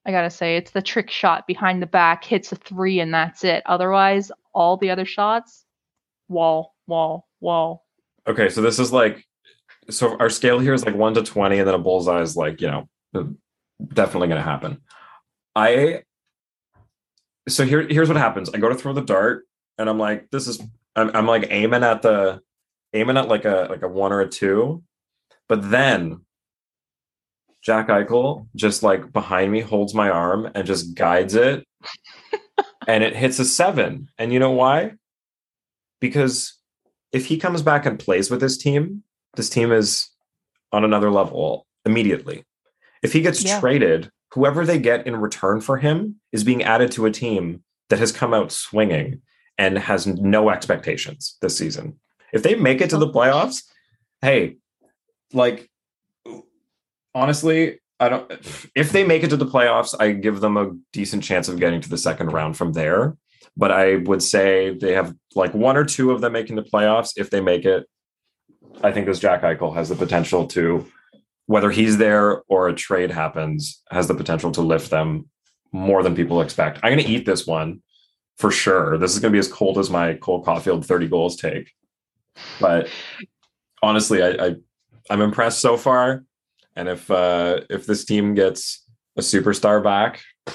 [0.05, 3.43] I gotta say, it's the trick shot behind the back, hits a three, and that's
[3.43, 3.63] it.
[3.65, 5.65] Otherwise, all the other shots,
[6.27, 7.85] wall, wall, wall.
[8.27, 9.25] Okay, so this is like
[9.89, 12.61] so our scale here is like one to twenty, and then a bullseye is like,
[12.61, 12.89] you know,
[13.93, 14.81] definitely gonna happen.
[15.55, 16.03] I
[17.47, 18.49] so here here's what happens.
[18.49, 19.45] I go to throw the dart,
[19.77, 20.61] and I'm like, this is
[20.99, 22.41] I'm, I'm like aiming at the
[22.93, 24.83] aiming at like a like a one or a two,
[25.47, 26.21] but then
[27.63, 31.65] Jack Eichel just like behind me holds my arm and just guides it,
[32.87, 34.09] and it hits a seven.
[34.17, 34.93] And you know why?
[35.99, 36.57] Because
[37.11, 39.03] if he comes back and plays with this team,
[39.35, 40.09] this team is
[40.71, 42.43] on another level immediately.
[43.01, 43.59] If he gets Yeah.
[43.59, 47.99] traded, whoever they get in return for him is being added to a team that
[47.99, 49.21] has come out swinging
[49.59, 51.99] and has no expectations this season.
[52.33, 53.63] If they make it to the playoffs,
[54.21, 54.55] hey,
[55.33, 55.69] like
[57.13, 58.31] honestly, I don't
[58.73, 61.81] if they make it to the playoffs, I give them a decent chance of getting
[61.81, 63.17] to the second round from there.
[63.57, 67.11] But I would say they have like one or two of them making the playoffs.
[67.17, 67.85] If they make it,
[68.81, 70.85] I think this Jack Eichel has the potential to,
[71.47, 75.27] whether he's there or a trade happens, has the potential to lift them
[75.73, 76.79] more than people expect.
[76.81, 77.81] I'm going to eat this one
[78.39, 78.97] for sure.
[78.97, 81.71] This is going to be as cold as my Cole Caufield 30 goals take.
[82.59, 82.89] But
[83.83, 84.55] honestly, I, I
[85.11, 86.23] I'm impressed so far.
[86.75, 88.83] And if uh if this team gets
[89.17, 90.21] a superstar back,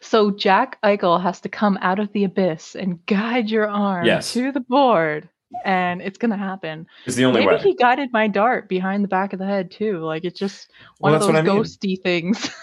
[0.00, 4.32] So Jack Eichel has to come out of the abyss and guide your arm Yes.
[4.32, 5.28] to the board,
[5.64, 6.86] and it's gonna happen.
[7.06, 7.62] it's the only Maybe way.
[7.62, 9.98] he guided my dart behind the back of the head too.
[9.98, 11.62] Like it's just Well, one of those I mean.
[11.62, 12.50] ghosty things.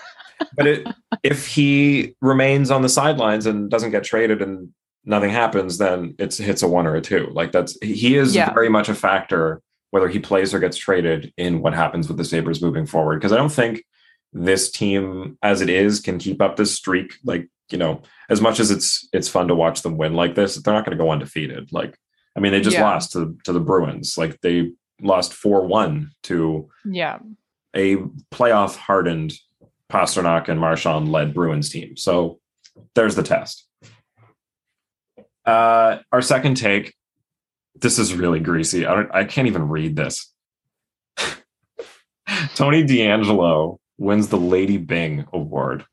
[0.56, 0.88] but it,
[1.24, 4.70] if he remains on the sidelines and doesn't get traded and
[5.06, 7.28] nothing happens, then it's hits a one or a two.
[7.34, 8.54] Like that's he is Yeah.
[8.54, 9.62] very much a factor
[9.92, 13.20] whether he plays or gets traded in what happens with the Sabres moving forward.
[13.20, 13.84] Because I don't think
[14.34, 17.14] this team as it is can keep up this streak.
[17.24, 20.56] Like, you know, as much as it's it's fun to watch them win like this,
[20.58, 21.72] they're not going to go undefeated.
[21.72, 21.98] Like,
[22.36, 22.84] I mean, they just Yeah.
[22.84, 24.18] lost to to the Bruins.
[24.18, 24.72] Like they
[25.02, 27.20] lost 4-1 to yeah.
[27.76, 27.96] a
[28.34, 29.34] playoff hardened
[29.92, 31.96] Pastrnak and Marchand led Bruins team.
[31.98, 32.40] So
[32.96, 33.68] there's the test.
[35.46, 36.94] Uh, our second take.
[37.80, 38.86] This is really greasy.
[38.86, 39.10] I don't.
[39.14, 40.34] I can't even read this.
[42.56, 45.86] Tony DeAngelo wins the Lady Byng Award.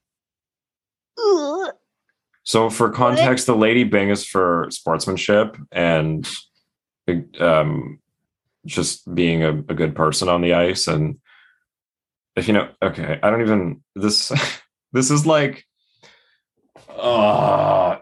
[2.45, 6.29] So, for context, the Lady Byng is for sportsmanship and
[7.41, 8.01] um,
[8.67, 10.87] just being a, a good person on the ice.
[10.87, 11.19] And
[12.37, 14.33] you know, okay, I don't even this.
[14.93, 15.65] This is like,
[16.89, 17.97] uh,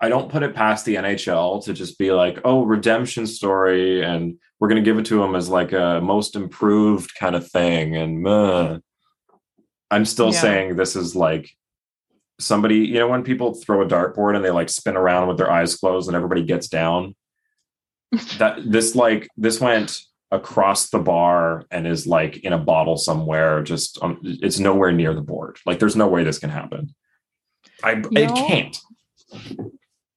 [0.00, 4.38] I don't put it past the NHL to just be like, oh, redemption story, and
[4.58, 7.94] we're gonna give it to him as like a most improved kind of thing.
[7.94, 8.78] And uh,
[9.90, 10.40] I'm still Yeah.
[10.40, 11.50] saying this is like
[12.40, 15.50] somebody, you know, when people throw a dartboard and they like spin around with their
[15.50, 17.14] eyes closed and everybody gets down.
[18.38, 20.00] that this like this went
[20.34, 23.62] across the bar and is like in a bottle somewhere.
[23.62, 25.58] Just um, it's nowhere near the board.
[25.64, 26.94] Like there's no way this can happen.
[27.82, 28.78] I You it know, can't.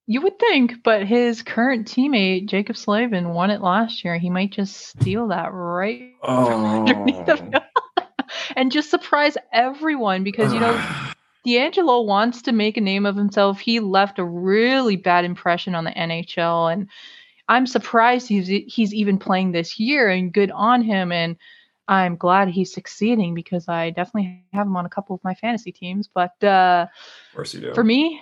[0.07, 4.17] You would think, but his current teammate, Jaccob Slavin, won it last year.
[4.17, 7.61] He might just steal that right underneath the
[7.97, 8.03] Oh.
[8.55, 10.73] and just surprise everyone because, you know,
[11.45, 13.59] DeAngelo wants to make a name of himself.
[13.59, 16.89] He left a really bad impression on the NHL, and
[17.49, 20.09] I'm surprised he's he's even playing this year.
[20.09, 21.11] And good on him.
[21.11, 21.37] And
[21.87, 25.71] I'm glad he's succeeding because I definitely have him on a couple of my fantasy
[25.71, 26.09] teams.
[26.13, 26.87] But uh,
[27.31, 27.73] of course you do.
[27.73, 28.21] for me,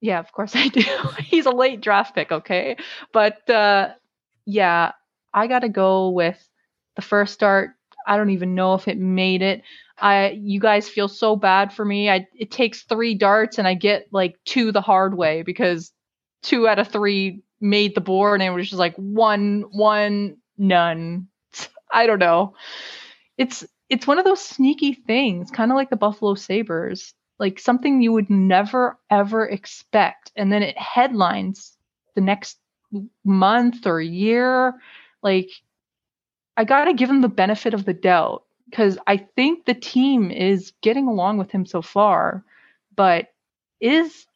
[0.00, 0.82] yeah, of course I do.
[1.20, 2.76] he's a late draft pick, okay,
[3.12, 3.90] but uh,
[4.44, 4.92] yeah,
[5.32, 6.42] I got to go with
[6.96, 7.70] the first start.
[8.06, 9.62] I don't even know if it made it.
[9.98, 12.10] I you guys feel so bad for me.
[12.10, 15.92] I it takes 3 darts and I get like two the hard way because
[16.44, 21.28] two out of 3 made the board and it was just like one one none.
[21.92, 22.54] I don't know.
[23.36, 28.00] It's it's one of those sneaky things, kind of like the Buffalo Sabres, like something
[28.00, 31.76] you would never ever expect and then it headlines
[32.14, 32.58] the next
[33.24, 34.74] month or year
[35.22, 35.50] like
[36.56, 40.30] I got to give him the benefit of the doubt because I think the team
[40.30, 42.44] is getting along with him so far.
[42.94, 43.28] But
[43.80, 44.26] is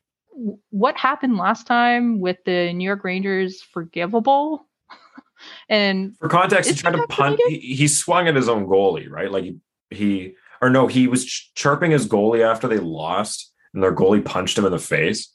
[0.71, 4.67] what happened last time with the New York Rangers forgivable?
[5.69, 7.41] and For context, he tried to punt.
[7.49, 9.31] He, he swung at his own goalie, right?
[9.31, 9.57] Like he,
[9.91, 14.25] he or no, he was ch- chirping his goalie after they lost, and their goalie
[14.25, 15.33] punched him in the face.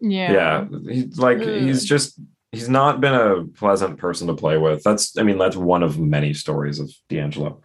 [0.00, 1.46] yeah, Yeah, he's like Ugh.
[1.46, 2.20] he's just
[2.52, 4.82] he's not been a pleasant person to play with.
[4.82, 7.60] That's I mean that's one of many stories of DeAngelo.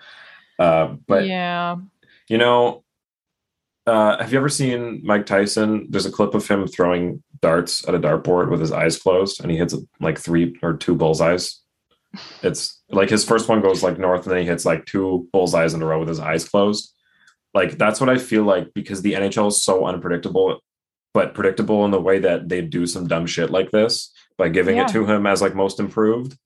[0.59, 1.77] Uh, but yeah,
[2.27, 2.82] you know,
[3.85, 5.87] uh, have you ever seen Mike Tyson?
[5.89, 9.51] There's a clip of him throwing darts at a dartboard with his eyes closed, and
[9.51, 11.59] he hits like three or two bullseyes.
[12.41, 15.73] It's like his first one goes like north, and then he hits like two bullseyes
[15.73, 16.93] in a row with his eyes closed.
[17.53, 20.59] Like that's what I feel like because the NHL is so unpredictable,
[21.13, 24.77] but predictable in the way that they do some dumb shit like this by giving
[24.77, 24.85] Yeah.
[24.85, 26.37] it to him as like most improved.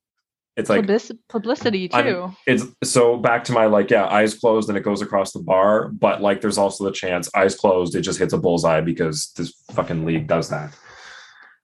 [0.57, 2.31] It's like Publici- publicity I'm- too.
[2.47, 5.87] it's so back to my like yeah eyes closed and it goes across the bar
[5.89, 9.53] but like there's also the chance eyes closed it just hits a bullseye because this
[9.73, 10.75] fucking league does that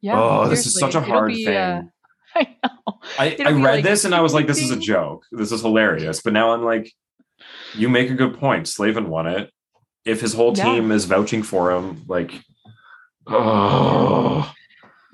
[0.02, 0.22] Yeah.
[0.22, 1.82] oh this is such a hard be, thing uh,
[2.36, 3.00] I know.
[3.18, 5.62] i, I read like this and i was like this is a joke this is
[5.62, 6.91] hilarious but now i'm like
[7.74, 9.50] you make a good point slavin won it
[10.06, 10.66] if his whole Yeah.
[10.66, 12.32] team is vouching for him like
[13.28, 14.54] oh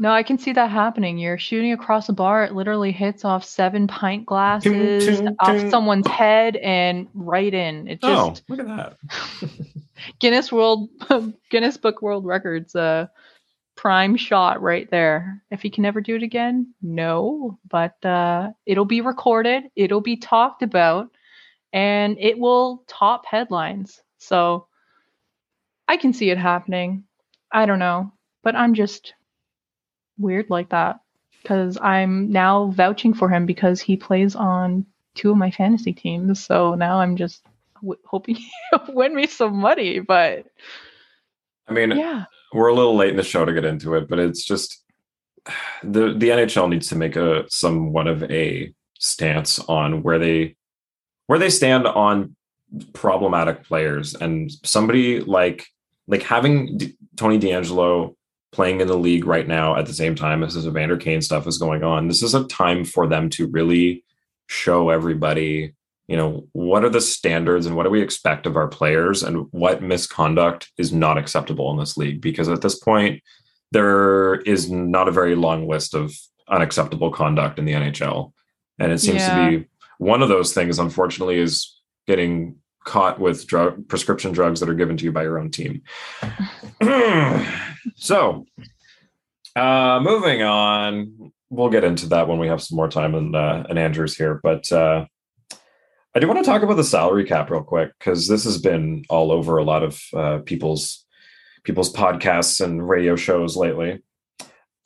[0.01, 1.17] No, I can see that happening.
[1.17, 6.55] You're shooting across a bar, it literally hits off seven pint glasses off someone's head
[6.55, 7.87] and right in.
[7.89, 8.97] It oh look at that
[10.19, 10.89] Guinness World
[11.51, 13.07] Guinness Book World Records uh
[13.75, 15.43] prime shot right there.
[15.51, 20.15] If he can never do it again, no, but uh it'll be recorded, it'll be
[20.15, 21.09] talked about
[21.73, 24.01] and it will top headlines.
[24.17, 24.67] So
[25.89, 27.03] I can see it happening.
[27.51, 29.13] I don't know, but I'm just
[30.20, 30.99] weird like that
[31.41, 36.43] because I'm now vouching for him because he plays on two of my fantasy teams.
[36.43, 37.43] So now I'm just
[37.76, 38.36] w- hoping
[38.72, 39.99] he'll win me some money.
[39.99, 40.45] But
[41.67, 44.20] i mean yeah, we're a little late in the show to get into it, but
[44.20, 44.84] it's just
[45.84, 50.55] the the NHL needs to make a somewhat of a stance on where they
[51.28, 52.36] where they stand on
[52.93, 55.67] problematic players and somebody like
[56.07, 58.15] like having D- Tony DeAngelo
[58.51, 61.47] playing in the league right now at the same time as this Evander Kane stuff
[61.47, 62.07] is going on.
[62.07, 64.03] This is a time for them to really
[64.47, 65.73] show everybody,
[66.07, 69.45] you know, what are the standards and what do we expect of our players and
[69.51, 73.21] what misconduct is not acceptable in this league because at this point
[73.71, 76.11] there is not a very long list of
[76.49, 78.33] unacceptable conduct in the NHL.
[78.79, 79.49] And it seems Yeah.
[79.51, 79.65] to be
[79.99, 84.97] one of those things unfortunately is getting caught with drug prescription drugs that are given
[84.97, 85.83] to you by your own team.
[87.95, 88.45] so,
[89.55, 93.63] uh, moving on, we'll get into that when we have some more time and uh,
[93.69, 94.39] and Andrew's here.
[94.41, 95.05] But uh,
[96.15, 99.03] I do want to talk about the salary cap real quick because this has been
[99.09, 101.05] all over a lot of uh, people's
[101.63, 104.01] people's podcasts and radio shows lately.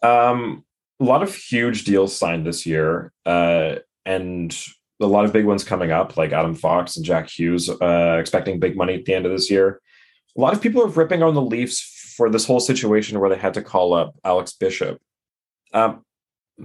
[0.02, 0.66] Um,
[1.00, 3.76] a lot of huge deals signed this year, uh,
[4.06, 4.58] and
[5.00, 8.60] a lot of big ones coming up, like Adam Fox and Jack Hughes, uh, expecting
[8.60, 9.82] big money at the end of this year.
[10.38, 13.38] A lot of people are ripping on the Leafs for this whole situation where they
[13.38, 15.00] had to call up Alex Bishop.
[15.74, 16.04] Um,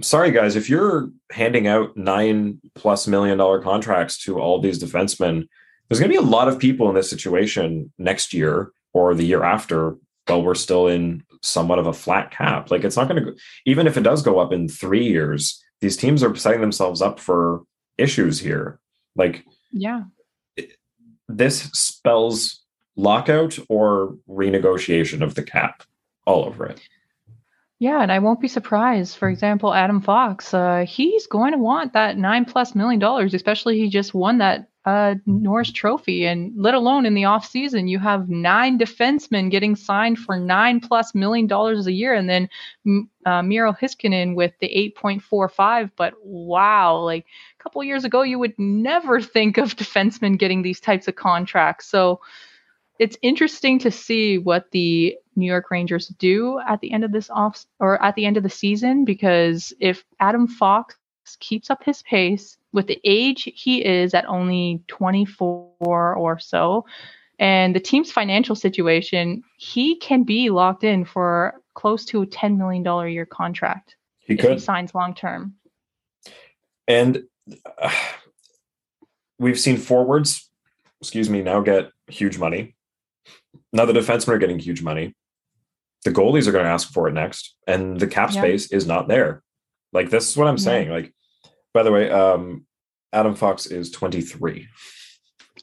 [0.01, 5.47] sorry, guys, if you're handing out nine plus million dollar contracts to all these defensemen,
[5.87, 9.25] there's going to be a lot of people in this situation next year or the
[9.25, 9.97] year after
[10.27, 12.69] while we're still in somewhat of a flat cap.
[12.69, 15.97] Like it's not going to, even if it does go up in three years, these
[15.97, 17.63] teams are setting themselves up for
[17.97, 18.79] issues here.
[19.15, 20.03] Like, yeah,
[21.27, 22.63] this spells
[22.99, 25.83] lockout or renegotiation of the cap
[26.25, 26.81] all over it.
[27.79, 29.15] Yeah, and I won't be surprised.
[29.15, 33.77] For example, Adam Fox, uh, he's going to want that nine plus million dollars, especially
[33.79, 37.99] he just won that uh, Norris Trophy, and let alone in the off season, you
[37.99, 42.49] have nine defensemen getting signed for nine plus million dollars a year, and then
[43.25, 45.89] uh, Miro Heiskanen with the eight point four five.
[45.95, 47.25] But wow, like
[47.59, 51.85] a couple years ago, you would never think of defensemen getting these types of contracts.
[51.85, 52.19] So
[52.99, 57.29] it's interesting to see what the New York Rangers do at the end of this
[57.29, 60.95] off or at the end of the season because if Adam Fox
[61.39, 65.73] keeps up his pace with the age he is at only 24
[66.15, 66.85] or so
[67.39, 72.57] and the team's financial situation, he can be locked in for close to a $10
[72.57, 74.51] million a year contract he if could.
[74.53, 75.55] he signs long term.
[76.87, 77.23] And
[77.81, 77.91] uh,
[79.39, 80.49] we've seen forwards,
[81.01, 82.75] excuse me, now get huge money.
[83.73, 85.15] Now the defensemen are getting huge money.
[86.05, 88.41] The goalies are going to ask for it next, and the cap Yeah.
[88.41, 89.43] space is not there.
[89.91, 90.63] Like this is what I'm Yeah.
[90.63, 90.89] saying.
[90.89, 91.13] Like,
[91.73, 92.65] by the way, um,
[93.11, 94.67] Adam Fox is 23.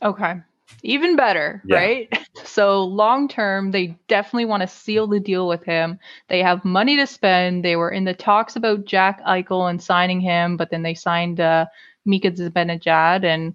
[0.02, 0.34] Okay.
[0.82, 1.76] Even better, Yeah.
[1.76, 2.08] right?
[2.44, 5.98] So long term, they definitely want to seal the deal with him.
[6.28, 7.64] They have money to spend.
[7.64, 11.40] They were in the talks about Jack Eichel and signing him, but then they signed
[11.40, 11.64] uh,
[12.04, 13.54] Mika Zibanejad, and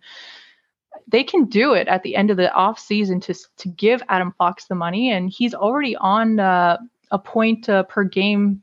[1.07, 4.33] they can do it at the end of the off season to to give Adam
[4.37, 6.77] Fox the money, and he's already on uh,
[7.11, 8.61] a point uh, per game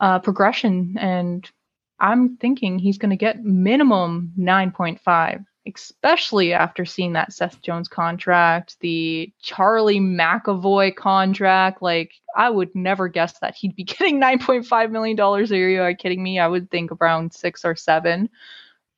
[0.00, 1.50] uh, progression, and
[1.98, 8.76] I'm thinking he's going to get minimum 9.5 especially after seeing that Seth Jones contract,
[8.80, 11.82] the Charlie McAvoy contract.
[11.82, 15.84] Like, I would never guess that he'd be getting $9.5 million a year.
[15.84, 16.38] Are you kidding me?
[16.38, 18.30] I would think around six or seven.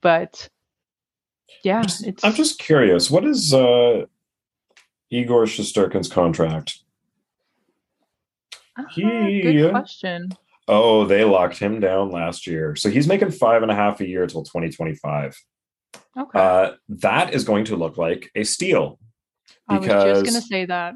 [0.00, 0.48] But
[1.64, 2.24] yeah, I'm just- it's.
[2.24, 3.10] I'm just curious.
[3.10, 4.06] What is uh,
[5.10, 6.78] Igor Shesterkin's contract?
[8.78, 10.30] Ah, he- good question.
[10.68, 14.06] Oh, they locked him down last year, so he's making five and a half a
[14.06, 15.36] year till 2025.
[16.18, 16.38] Okay.
[16.38, 18.98] Uh, that is going to look like a steal
[19.68, 20.94] I was just going to say that.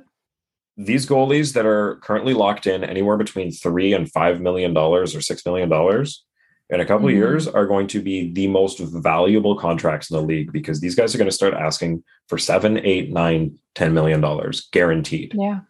[0.77, 5.21] these goalies that are currently locked in anywhere between three and five million dollars or
[5.21, 6.25] six million dollars
[6.71, 7.19] in a couple of Mhm.
[7.19, 11.15] years are going to be the most valuable contracts in the league because these guys
[11.15, 15.33] are going to start asking for seven, eight, nine, ten million dollars guaranteed.
[15.35, 15.61] Yeah.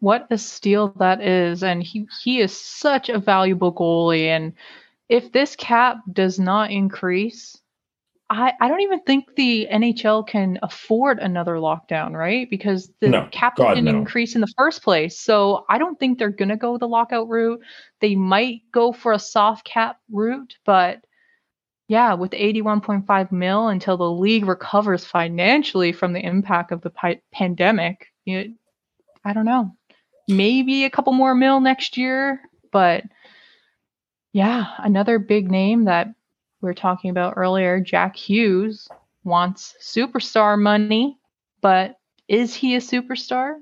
[0.00, 1.62] What a steal that is.
[1.62, 4.24] And he, he is such a valuable goalie.
[4.26, 4.54] And
[5.08, 7.56] if this cap does not increase,
[8.28, 12.48] I, I don't even think the NHL can afford another lockdown, right?
[12.50, 13.98] Because the No, cap God, didn't no.
[13.98, 15.18] increase in the first place.
[15.20, 17.60] So I don't think they're going to go the lockout route.
[18.02, 21.02] They might go for a soft cap route, but
[21.86, 27.22] yeah, with 81.5 mil until the league recovers financially from the impact of the pi-
[27.32, 29.76] pandemic, I don't know.
[30.28, 32.40] Maybe a couple more mil next year,
[32.72, 33.04] but
[34.32, 36.08] yeah, another big name that
[36.60, 38.88] we were talking about earlier, Jack Hughes
[39.22, 41.18] wants superstar money,
[41.60, 43.56] but is he a superstar?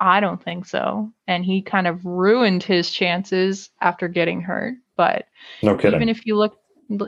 [0.00, 1.12] I don't think so.
[1.26, 4.74] And he kind of ruined his chances after getting hurt.
[4.96, 5.26] But
[5.62, 5.96] No kidding.
[5.96, 6.58] even if you look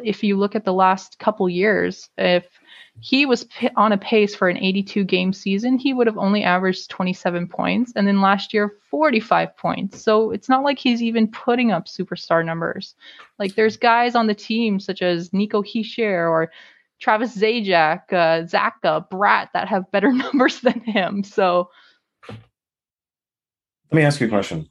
[0.03, 2.47] if you look at the last couple years if
[3.01, 6.89] he was on a pace for an 82 game season he would have only averaged
[6.91, 11.73] 27 points and then last year 45 points so it's not like he's even putting
[11.73, 12.95] up superstar numbers
[13.39, 16.51] like there's guys on the team such as nico Hischier or
[16.99, 21.69] travis zajac uh, zaka brat that have better numbers than him so
[23.91, 24.69] Let me ask you a question.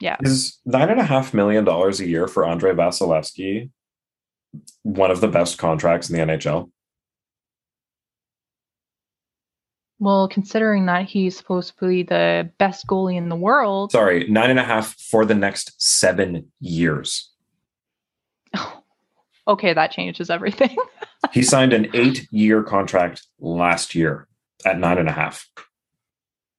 [0.00, 0.16] Yeah.
[0.20, 3.70] Is nine and a half million dollars a year for Andrei Vasilevskiy
[4.82, 6.70] one of the best contracts in the NHL?
[9.98, 14.50] well considering that he's supposed to be the best goalie in the world Sorry, nine
[14.50, 17.30] and a half for the next seven years.
[19.48, 20.76] okay that changes everything
[21.32, 24.28] He signed an eight year contract last year
[24.64, 25.48] at nine and a half.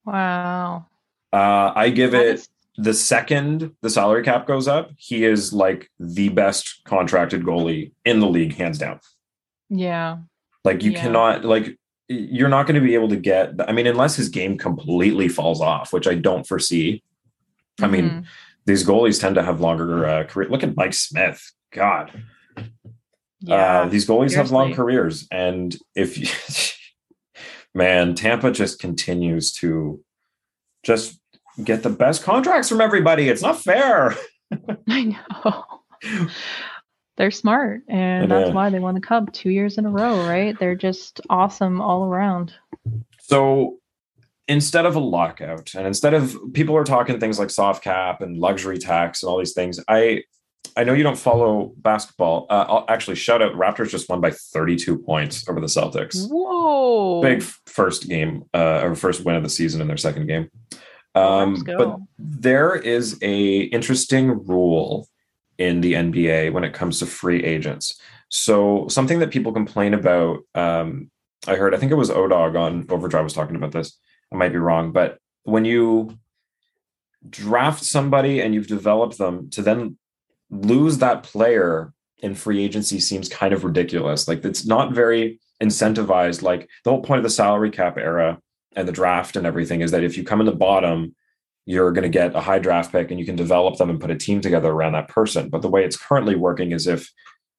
[0.05, 0.87] wow
[1.33, 2.47] Uh, I give it
[2.77, 8.19] the second the salary cap goes up, he is like the best contracted goalie in
[8.19, 8.99] the league, hands down.
[9.69, 10.17] yeah
[10.63, 11.01] Like you Yeah.
[11.01, 11.77] cannot like
[12.09, 13.53] you're not going to be able to get.
[13.67, 17.03] I mean, unless his game completely falls off, which I don't foresee.
[17.81, 18.25] I mean, Mhm.
[18.65, 20.47] these goalies tend to have longer uh, career.
[20.49, 21.51] Look at Mike Smith.
[21.73, 22.11] God,
[23.41, 26.27] yeah uh, these goalies have long careers, and if you,
[27.73, 30.01] man, Tampa just continues to
[30.83, 31.19] just
[31.63, 33.29] get the best contracts from everybody.
[33.29, 34.15] It's not fair.
[34.87, 35.63] I know.
[37.17, 40.57] They're smart, and that's why they won the Cup two years in a row, right?
[40.59, 42.53] They're just awesome all around.
[43.19, 43.79] So
[44.47, 48.37] instead of a lockout, and instead of people are talking things like soft cap and
[48.37, 50.23] luxury tax and all these things, I
[50.75, 52.45] I know you don't follow basketball.
[52.51, 56.29] Uh, I'll actually shout out Raptors just won by 32 points over the Celtics.
[56.29, 57.19] Whoa!
[57.21, 60.51] Big first game uh, or first win of the season in their second game.
[61.15, 65.07] Um, but there is a interesting rule
[65.57, 67.99] in the NBA when it comes to free agents.
[68.29, 71.09] So something that people complain about, um,
[71.47, 73.97] I heard, I think it was Odog on Overdrive was talking about this.
[74.31, 76.19] I might be wrong, but when you
[77.27, 79.97] draft somebody and you've developed them to then
[80.49, 84.27] lose that player in free agency seems kind of ridiculous.
[84.27, 86.41] Like it's not very incentivized.
[86.41, 88.39] Like the whole point of the salary cap era
[88.75, 91.15] and the draft and everything is that if you come in the bottom,
[91.65, 94.11] you're going to get a high draft pick and you can develop them and put
[94.11, 95.49] a team together around that person.
[95.49, 97.11] But the way it's currently working is if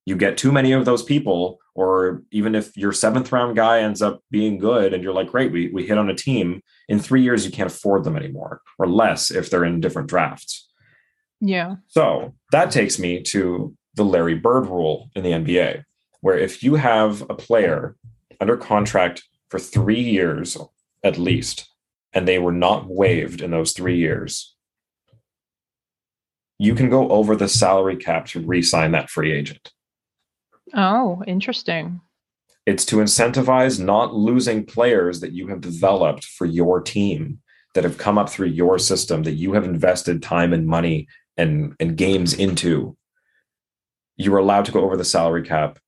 [0.07, 4.01] you get too many of those people, or even if your seventh round guy ends
[4.01, 7.22] up being good and you're like, great, we, we hit on a team, in three
[7.22, 10.68] years, you can't afford them anymore, or less if they're in different drafts.
[11.41, 11.76] Yeah.
[11.89, 15.84] So that takes me to the Larry Bird rule in the NBA,
[16.20, 17.97] where if you have a player
[18.41, 20.57] under contract for three years
[21.05, 21.68] at least,
[22.12, 24.55] and they were not waived in those three years,
[26.59, 29.72] you can go over the salary cap to re sign that free agent.
[30.74, 32.01] Oh, interesting.
[32.66, 37.41] It's to incentivize not losing players that you have developed for your team
[37.74, 41.07] that have come up through your system that you have invested time and money
[41.39, 42.97] and, and games into.
[44.16, 45.78] You're allowed to go over the salary cap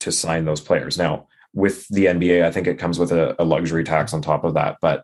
[0.00, 0.98] to sign those players.
[0.98, 4.44] Now, with the NBA, I think it comes with a, a luxury tax on top
[4.44, 4.76] of that.
[4.80, 5.02] But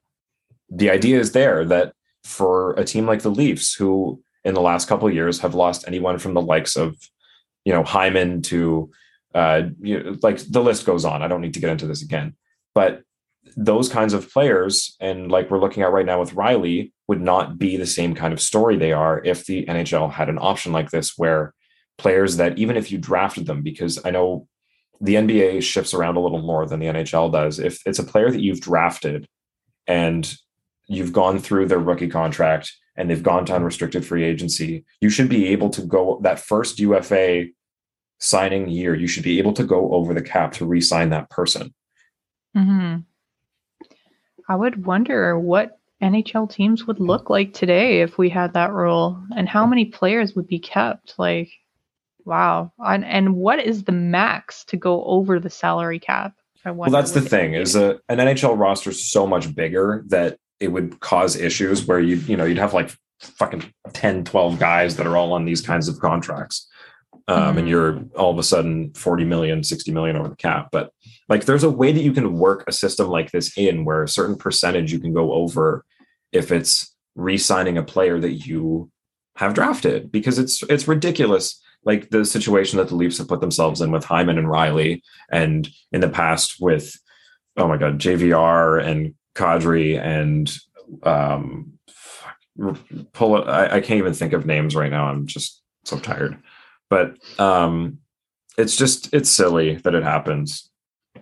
[0.71, 4.87] the idea is there that for a team like the Leafs, who in the last
[4.87, 6.97] couple of years have lost anyone from the likes of,
[7.65, 8.91] you know, Hyman to,
[9.35, 11.23] uh, you know, like the list goes on.
[11.23, 12.37] I don't need to get into this again,
[12.75, 13.03] but
[13.57, 17.59] those kinds of players, and like we're looking at right now with Rielly, would not
[17.59, 20.91] be the same kind of story they are if the NHL had an option like
[20.91, 21.53] this, where
[21.99, 24.49] players that even if you drafted them, because I know
[25.01, 27.59] the NBA shifts around a little more than the NHL does.
[27.59, 29.27] If it's a player that you've drafted
[29.87, 30.33] and
[30.87, 35.29] you've gone through their rookie contract and they've gone to unrestricted free agency, you should
[35.29, 37.47] be able to go that first UFA
[38.19, 41.29] signing year, you should be able to go over the cap to re sign that
[41.31, 41.75] person.
[42.57, 43.01] Mm-hmm.
[44.49, 49.23] I would wonder what NHL teams would look like today if we had that rule
[49.37, 51.15] and how many players would be kept.
[51.19, 51.51] Like,
[52.25, 52.73] wow.
[52.79, 56.35] And, and what is the max to go over the salary cap?
[56.67, 60.69] well, that's the thing is a, an NHL roster is so much bigger that it
[60.69, 65.07] would cause issues where you you know you'd have like fucking 10 12 guys that
[65.07, 66.69] are all on these kinds of contracts
[67.29, 67.59] um, mm-hmm.
[67.59, 70.91] and you're all of a sudden 40 million 60 million over the cap but
[71.29, 74.09] like there's a way that you can work a system like this in where a
[74.09, 75.85] certain percentage you can go over
[76.35, 78.91] if it's re-signing a player that you
[79.37, 83.81] have drafted because it's it's ridiculous like the situation that the Leafs have put themselves
[83.81, 86.99] in with Hyman and Rielly and in the past with
[87.57, 90.53] oh my god JVR and Kadri and
[91.03, 91.73] um
[93.13, 96.37] pull it I, I can't even think of names right now I'm just so tired.
[96.91, 97.99] But um
[98.57, 100.71] it's just it's silly that it happens.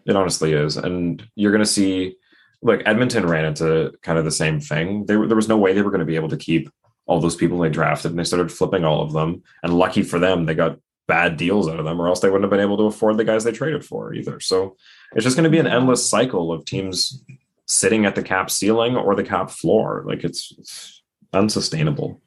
[0.05, 2.17] It honestly is and you're going to see
[2.63, 5.07] look, Edmonton ran into kind of the same thing.
[5.07, 6.71] They, there was no way they were going to be able to keep
[7.07, 9.43] all those people they drafted, and they started flipping all of them.
[9.63, 10.79] And lucky for them, they got
[11.09, 13.25] bad deals out of them, or else they wouldn't have been able to afford the
[13.25, 14.39] guys they traded for either.
[14.41, 14.77] So
[15.15, 17.25] it's just going to be an endless cycle of teams
[17.67, 20.05] sitting at the cap ceiling or the cap floor.
[20.07, 21.03] Like it's, it's
[21.33, 22.21] unsustainable.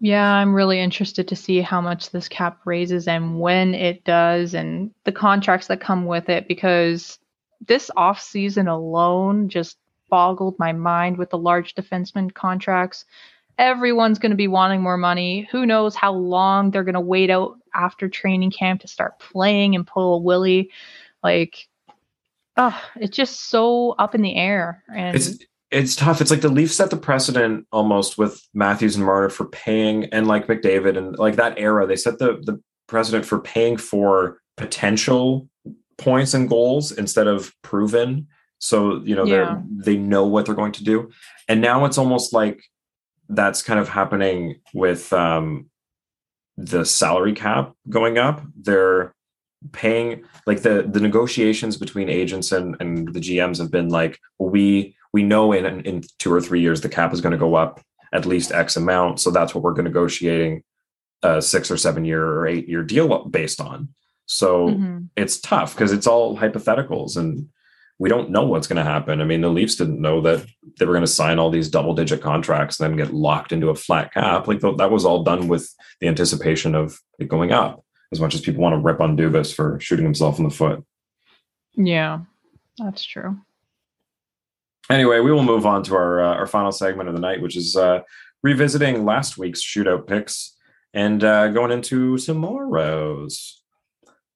[0.00, 4.54] Yeah, I'm really interested to see how much this cap raises and when it does
[4.54, 7.18] and the contracts that come with it because
[7.66, 9.78] this off season alone just
[10.08, 13.04] boggled my mind with the large defenseman contracts.
[13.58, 15.48] Everyone's going to be wanting more money.
[15.50, 19.74] Who knows how long they're going to wait out after training camp to start playing
[19.74, 20.70] and pull a willie?
[21.22, 21.68] Like,
[22.56, 24.82] oh, it's just so up in the air.
[24.94, 26.20] And it's it's tough.
[26.20, 30.26] It's like the Leafs set the precedent almost with Matthews and Marner for paying, and
[30.26, 35.48] like McDavid and like that era, they set the the precedent for paying for potential
[35.98, 38.28] points and goals instead of proven.
[38.58, 39.60] So, you know, yeah.
[39.68, 41.10] they they know what they're going to do.
[41.48, 42.62] And now it's almost like
[43.28, 45.70] that's kind of happening with um
[46.56, 48.42] the salary cap going up.
[48.56, 49.14] They're
[49.72, 54.50] paying like the the negotiations between agents and and the GMs have been like, well,
[54.50, 57.54] we we know in in two or three years the cap is going to go
[57.54, 57.80] up
[58.12, 59.20] at least X amount.
[59.20, 60.62] So that's what we're negotiating
[61.22, 63.88] a six or seven year or eight year deal based on.
[64.28, 64.98] So mm-hmm.
[65.16, 67.48] it's tough because it's all hypotheticals and
[67.98, 69.20] we don't know what's going to happen.
[69.20, 70.46] I mean, the Leafs didn't know that
[70.78, 73.70] they were going to sign all these double digit contracts and then get locked into
[73.70, 74.46] a flat cap.
[74.46, 77.82] Like that was all done with the anticipation of it going up
[78.12, 80.84] as much as people want to rip on Dubas for shooting himself in the foot.
[81.74, 82.20] Yeah,
[82.76, 83.38] that's true.
[84.90, 87.56] Anyway, we will move on to our uh, our final segment of the night, which
[87.56, 88.00] is uh,
[88.42, 90.54] revisiting last week's shootout picks
[90.94, 93.57] and uh, going into tomorrow's.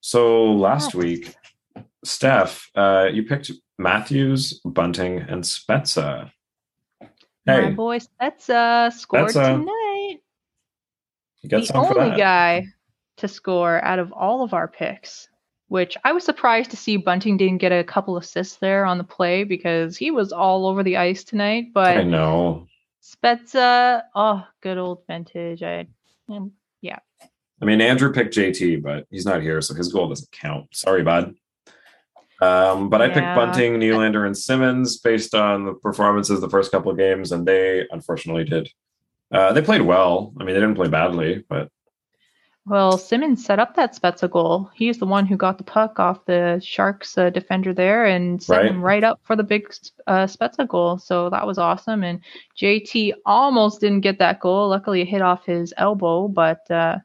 [0.02, 1.32] So last week,
[2.04, 6.32] Steph, uh, you picked Matthews, Bunting, and Spezza.
[7.46, 9.60] Hey, my boy Spezza scored Spezza.
[9.60, 10.18] tonight.
[11.44, 12.66] the only guy
[13.18, 15.28] to score out of all of our picks,
[15.68, 19.04] which I was surprised to see Bunting didn't get a couple assists there on the
[19.04, 21.66] play because he was all over the ice tonight.
[21.72, 22.66] But I know
[23.00, 25.62] Spezza, oh, good old vintage.
[25.62, 25.86] I,
[26.26, 26.40] yeah.
[27.62, 30.66] I mean, Andrew picked JT, but he's not here, so his goal doesn't count.
[30.72, 31.34] Sorry, bud.
[32.42, 36.90] Um, but I picked Bunting, Nylander, and Simmonds based on the performances the first couple
[36.90, 38.68] of games, and they unfortunately did.
[39.30, 40.34] Uh, they played well.
[40.40, 41.70] I mean, they didn't play badly, but
[42.64, 44.70] well, Simmonds set up that Spezza goal.
[44.74, 48.58] He's the one who got the puck off the Sharks uh, defender there and set
[48.58, 48.66] right.
[48.66, 49.72] him right up for the big
[50.06, 50.98] uh, Spezza goal.
[50.98, 52.04] So that was awesome.
[52.04, 52.20] And
[52.60, 54.68] JT almost didn't get that goal.
[54.68, 56.28] Luckily, it hit off his elbow.
[56.28, 56.98] But uh,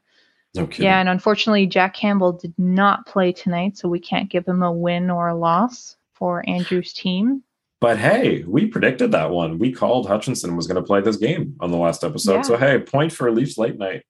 [0.56, 0.84] okay.
[0.84, 4.72] yeah, and unfortunately, Jack Campbell did not play tonight, so we can't give him a
[4.72, 7.42] win or a loss for Andrew's team.
[7.80, 9.58] But hey, we predicted that one.
[9.58, 12.36] We called Hutchinson was going to play this game on the last episode.
[12.36, 12.42] Yeah.
[12.42, 14.02] So hey, point for Leafs late night.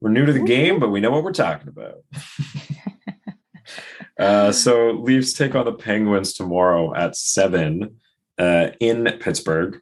[0.00, 2.04] We're new to the game, but we know what we're talking about.
[4.18, 7.96] uh, so Leafs take on the Penguins tomorrow at seven
[8.38, 9.80] uh, in Pittsburgh.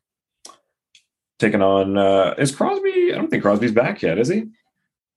[1.38, 3.12] Taking on uh, is Crosby?
[3.12, 4.46] I don't think Crosby's back yet, is he?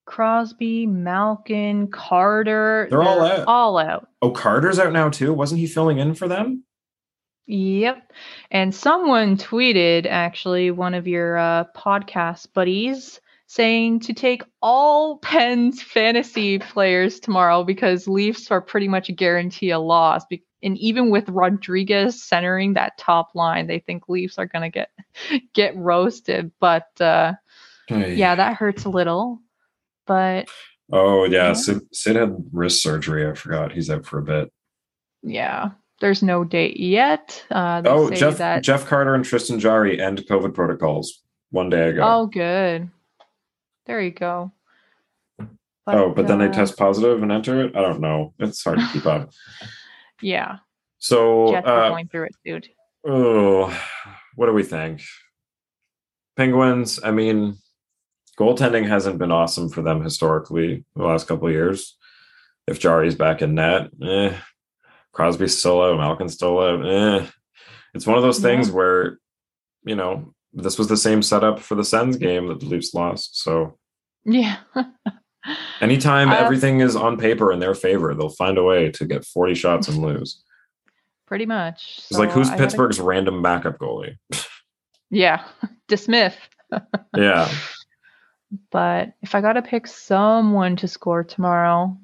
[0.10, 2.88] Crosby, Malkin, Carter.
[2.90, 3.48] They're, they're all out.
[3.48, 4.07] All out.
[4.23, 5.34] Oh, Carter's out now too.
[5.34, 6.64] Wasn't he filling in for them?
[7.45, 8.11] Yep.
[8.49, 15.81] And someone tweeted actually one of your uh, podcast buddies saying to take all Pens
[15.81, 20.23] fantasy players tomorrow because Leafs are pretty much a guarantee a loss.
[20.64, 24.90] And even with Rodrigues centering that top line, they think Leafs are gonna get
[25.53, 26.52] get roasted.
[26.60, 27.34] But uh,
[27.88, 28.15] hey.
[28.15, 29.41] yeah, that hurts a little.
[30.10, 30.49] But
[30.91, 31.53] oh yeah, yeah.
[31.53, 33.30] Sid, Sid had wrist surgery.
[33.30, 34.52] I forgot he's out for a bit.
[35.22, 35.69] Yeah,
[36.02, 37.45] there's no date yet.
[37.52, 38.64] Uh, oh, Jeff that...
[38.64, 41.22] Jeff Carter and Tristan Jarry end COVID protocols
[41.52, 42.02] one day ago.
[42.03, 42.90] Oh, good.
[43.86, 44.52] There you go.
[45.38, 47.76] But, oh, but then they uh, test positive and enter it.
[47.76, 48.34] I don't know.
[48.40, 49.31] It's hard to keep up.
[50.22, 50.57] Yeah.
[50.98, 52.68] So uh, going through it, dude.
[53.07, 53.73] Oh,
[54.36, 55.02] what do we think?
[56.36, 56.99] Penguins.
[57.02, 57.57] I mean,
[58.40, 61.98] goaltending hasn't been awesome for them historically the last couple of years.
[62.68, 64.38] If Jarry's back in net, eh.
[65.11, 66.86] Crosby's still out, Malkin's still out.
[66.86, 67.28] Eh.
[67.94, 68.74] It's one of those things yeah.
[68.74, 69.20] where,
[69.84, 73.41] you know, this was the same setup for the Sens game that the Leafs lost.
[73.41, 73.78] So
[74.26, 74.57] yeah.
[75.82, 79.26] Anytime uh, everything is on paper in their favor, they'll find a way to get
[79.26, 80.44] 40 shots and lose.
[81.28, 81.95] Pretty much.
[81.98, 83.07] It's so like who's I Pittsburgh's gotta...
[83.07, 84.18] random backup goalie?
[85.10, 85.45] yeah.
[85.90, 86.36] DeSmith.
[87.16, 87.52] yeah.
[88.72, 91.98] But if I gotta pick someone to score tomorrow,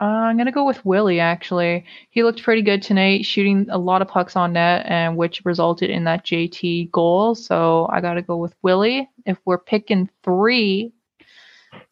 [0.00, 1.18] uh, I'm gonna go with Willie.
[1.18, 5.42] Actually, he looked pretty good tonight, shooting a lot of pucks on net, and which
[5.44, 7.34] resulted in that JT goal.
[7.34, 9.08] So I gotta go with Willie.
[9.26, 10.92] If we're picking three,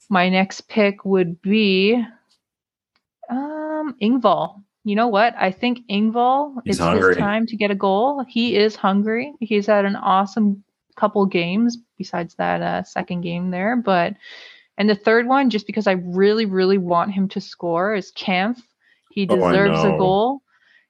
[0.08, 2.00] my next pick would be
[3.28, 4.62] um Engvall.
[4.84, 5.34] You know what?
[5.36, 7.08] I think Engvall, He's it's hungry.
[7.08, 8.24] his time to get a goal.
[8.28, 9.32] He is hungry.
[9.40, 10.62] He's had an awesome
[10.96, 14.14] couple games besides that uh, second game there, but
[14.78, 18.60] and the third one, just because I really, really want him to score, is Kampf.
[19.10, 20.42] He oh, deserves oh, a goal.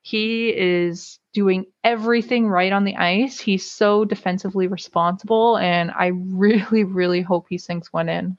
[0.03, 3.39] He is doing everything right on the ice.
[3.39, 8.37] He's so defensively responsible, and I really, really hope he sinks one in.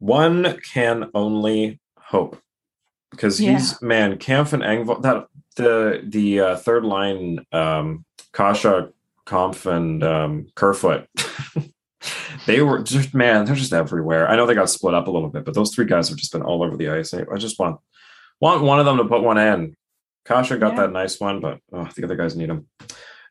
[0.00, 2.40] One can only hope
[3.10, 3.88] because he's yeah.
[3.88, 5.26] man Kampf and Engvall that
[5.56, 8.64] the the uh, third line um Kase
[9.28, 11.06] Kampf and um Kerfoot
[12.46, 14.28] they were just man, they're just everywhere.
[14.28, 16.32] I know they got split up a little bit, but those three guys have just
[16.32, 17.14] been all over the ice.
[17.14, 17.80] I just want
[18.40, 19.76] want one of them to put one in.
[20.26, 20.82] Kase got yeah.
[20.82, 22.66] that nice one, but oh, the other guys need them.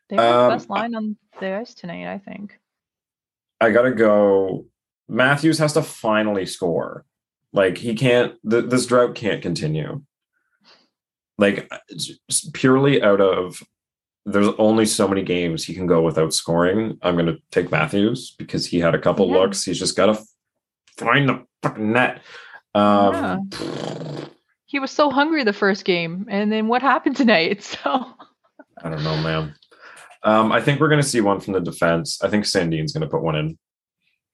[0.08, 2.58] They were um, the best line on the ice tonight, I think.
[3.60, 4.66] I gotta go.
[5.08, 7.04] Matthews has to finally score.
[7.52, 8.34] Like he can't.
[8.48, 10.02] Th- this drought can't continue.
[11.38, 11.70] Like
[12.52, 13.62] purely out of
[14.32, 16.98] there's only so many games he can go without scoring.
[17.02, 19.38] I'm going to take Matthews because he had a couple yeah.
[19.38, 19.64] looks.
[19.64, 20.22] He's just got to
[20.96, 22.22] find the fucking net.
[22.74, 24.24] Um, yeah.
[24.66, 27.62] He was so hungry the first game, and then what happened tonight?
[27.84, 28.14] So
[28.82, 29.54] I don't know, man.
[30.22, 32.22] Um, I think we're going to see one from the defense.
[32.22, 33.58] I think Sandin's going to put one in.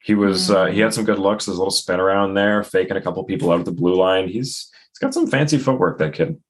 [0.02, 0.54] He was mm.
[0.54, 1.46] uh, he had some good looks.
[1.46, 4.28] His little spin around there, faking a couple people out of the blue line.
[4.28, 5.98] He's he's got some fancy footwork.
[5.98, 6.40] That kid.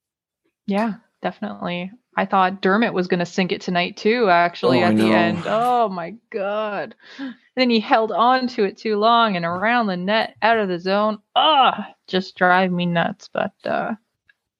[0.66, 1.92] Yeah, definitely.
[2.16, 4.28] I thought Dermott was going to sink it tonight too.
[4.28, 5.42] Actually, oh, at the end.
[5.46, 6.94] Oh my god!
[7.18, 10.68] And then he held on to it too long and around the net, out of
[10.68, 11.18] the zone.
[11.34, 13.28] Ah, oh, just drive me nuts.
[13.32, 13.94] But uh,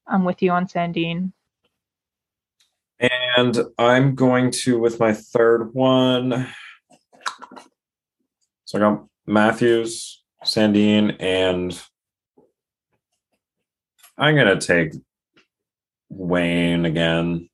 [0.07, 1.33] I'm with you on Sandin.
[3.01, 6.49] And I'm going to with my third one.
[8.65, 11.81] So I got Matthews, Sandin, and
[14.17, 14.93] I'm gonna take
[16.15, 17.49] Wayne again.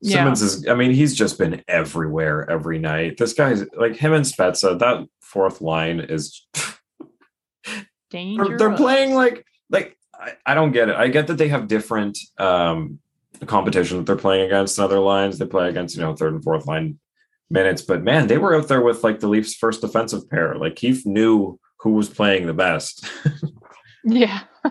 [0.00, 0.18] Yeah.
[0.18, 3.16] Simmonds is, I mean, he's just been everywhere every night.
[3.16, 6.46] This guy's like him and Spezza, that fourth line is
[8.10, 8.48] dangerous.
[8.48, 10.96] They're, they're playing like, like, I, I, don't get it.
[10.96, 12.98] I get that they have different um
[13.46, 15.38] competition that they're playing against in other lines.
[15.38, 16.98] They play against, you know, third and fourth line
[17.50, 20.54] minutes, but man, they were out there with like the Leafs' first defensive pair.
[20.56, 23.06] Like Keefe knew who was playing the best.
[24.04, 24.40] yeah.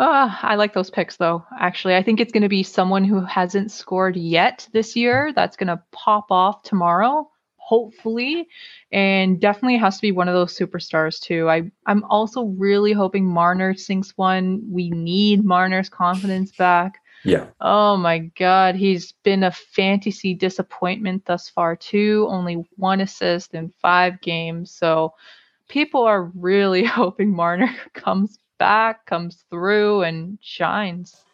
[0.00, 1.44] Uh, I like those picks though.
[1.58, 5.58] Actually, I think it's going to be someone who hasn't scored yet this year that's
[5.58, 8.48] going to pop off tomorrow, hopefully,
[8.90, 11.50] and definitely has to be one of those superstars too.
[11.50, 14.62] I I'm also really hoping Marner sinks one.
[14.70, 16.94] We need Marner's confidence back.
[17.22, 17.48] Yeah.
[17.60, 22.26] Oh my God, he's been a fantasy disappointment thus far too.
[22.30, 25.12] Only one assist in five games, so
[25.68, 31.24] people are really hoping Marner comes back, comes through, and shines.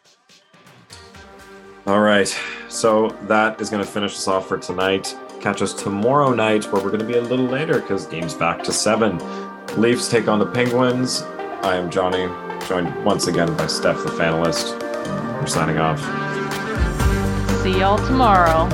[1.85, 2.27] All right.
[2.69, 5.15] So that is going to finish us off for tonight.
[5.39, 8.63] Catch us tomorrow night where we're going to be a little later because game's back
[8.63, 9.21] to seven.
[9.79, 11.21] Leafs take on the Penguins.
[11.61, 12.27] I am Johnny,
[12.67, 14.79] joined once again by Steph, the fanalist.
[15.39, 16.01] We're signing off.
[17.61, 18.67] See y'all tomorrow.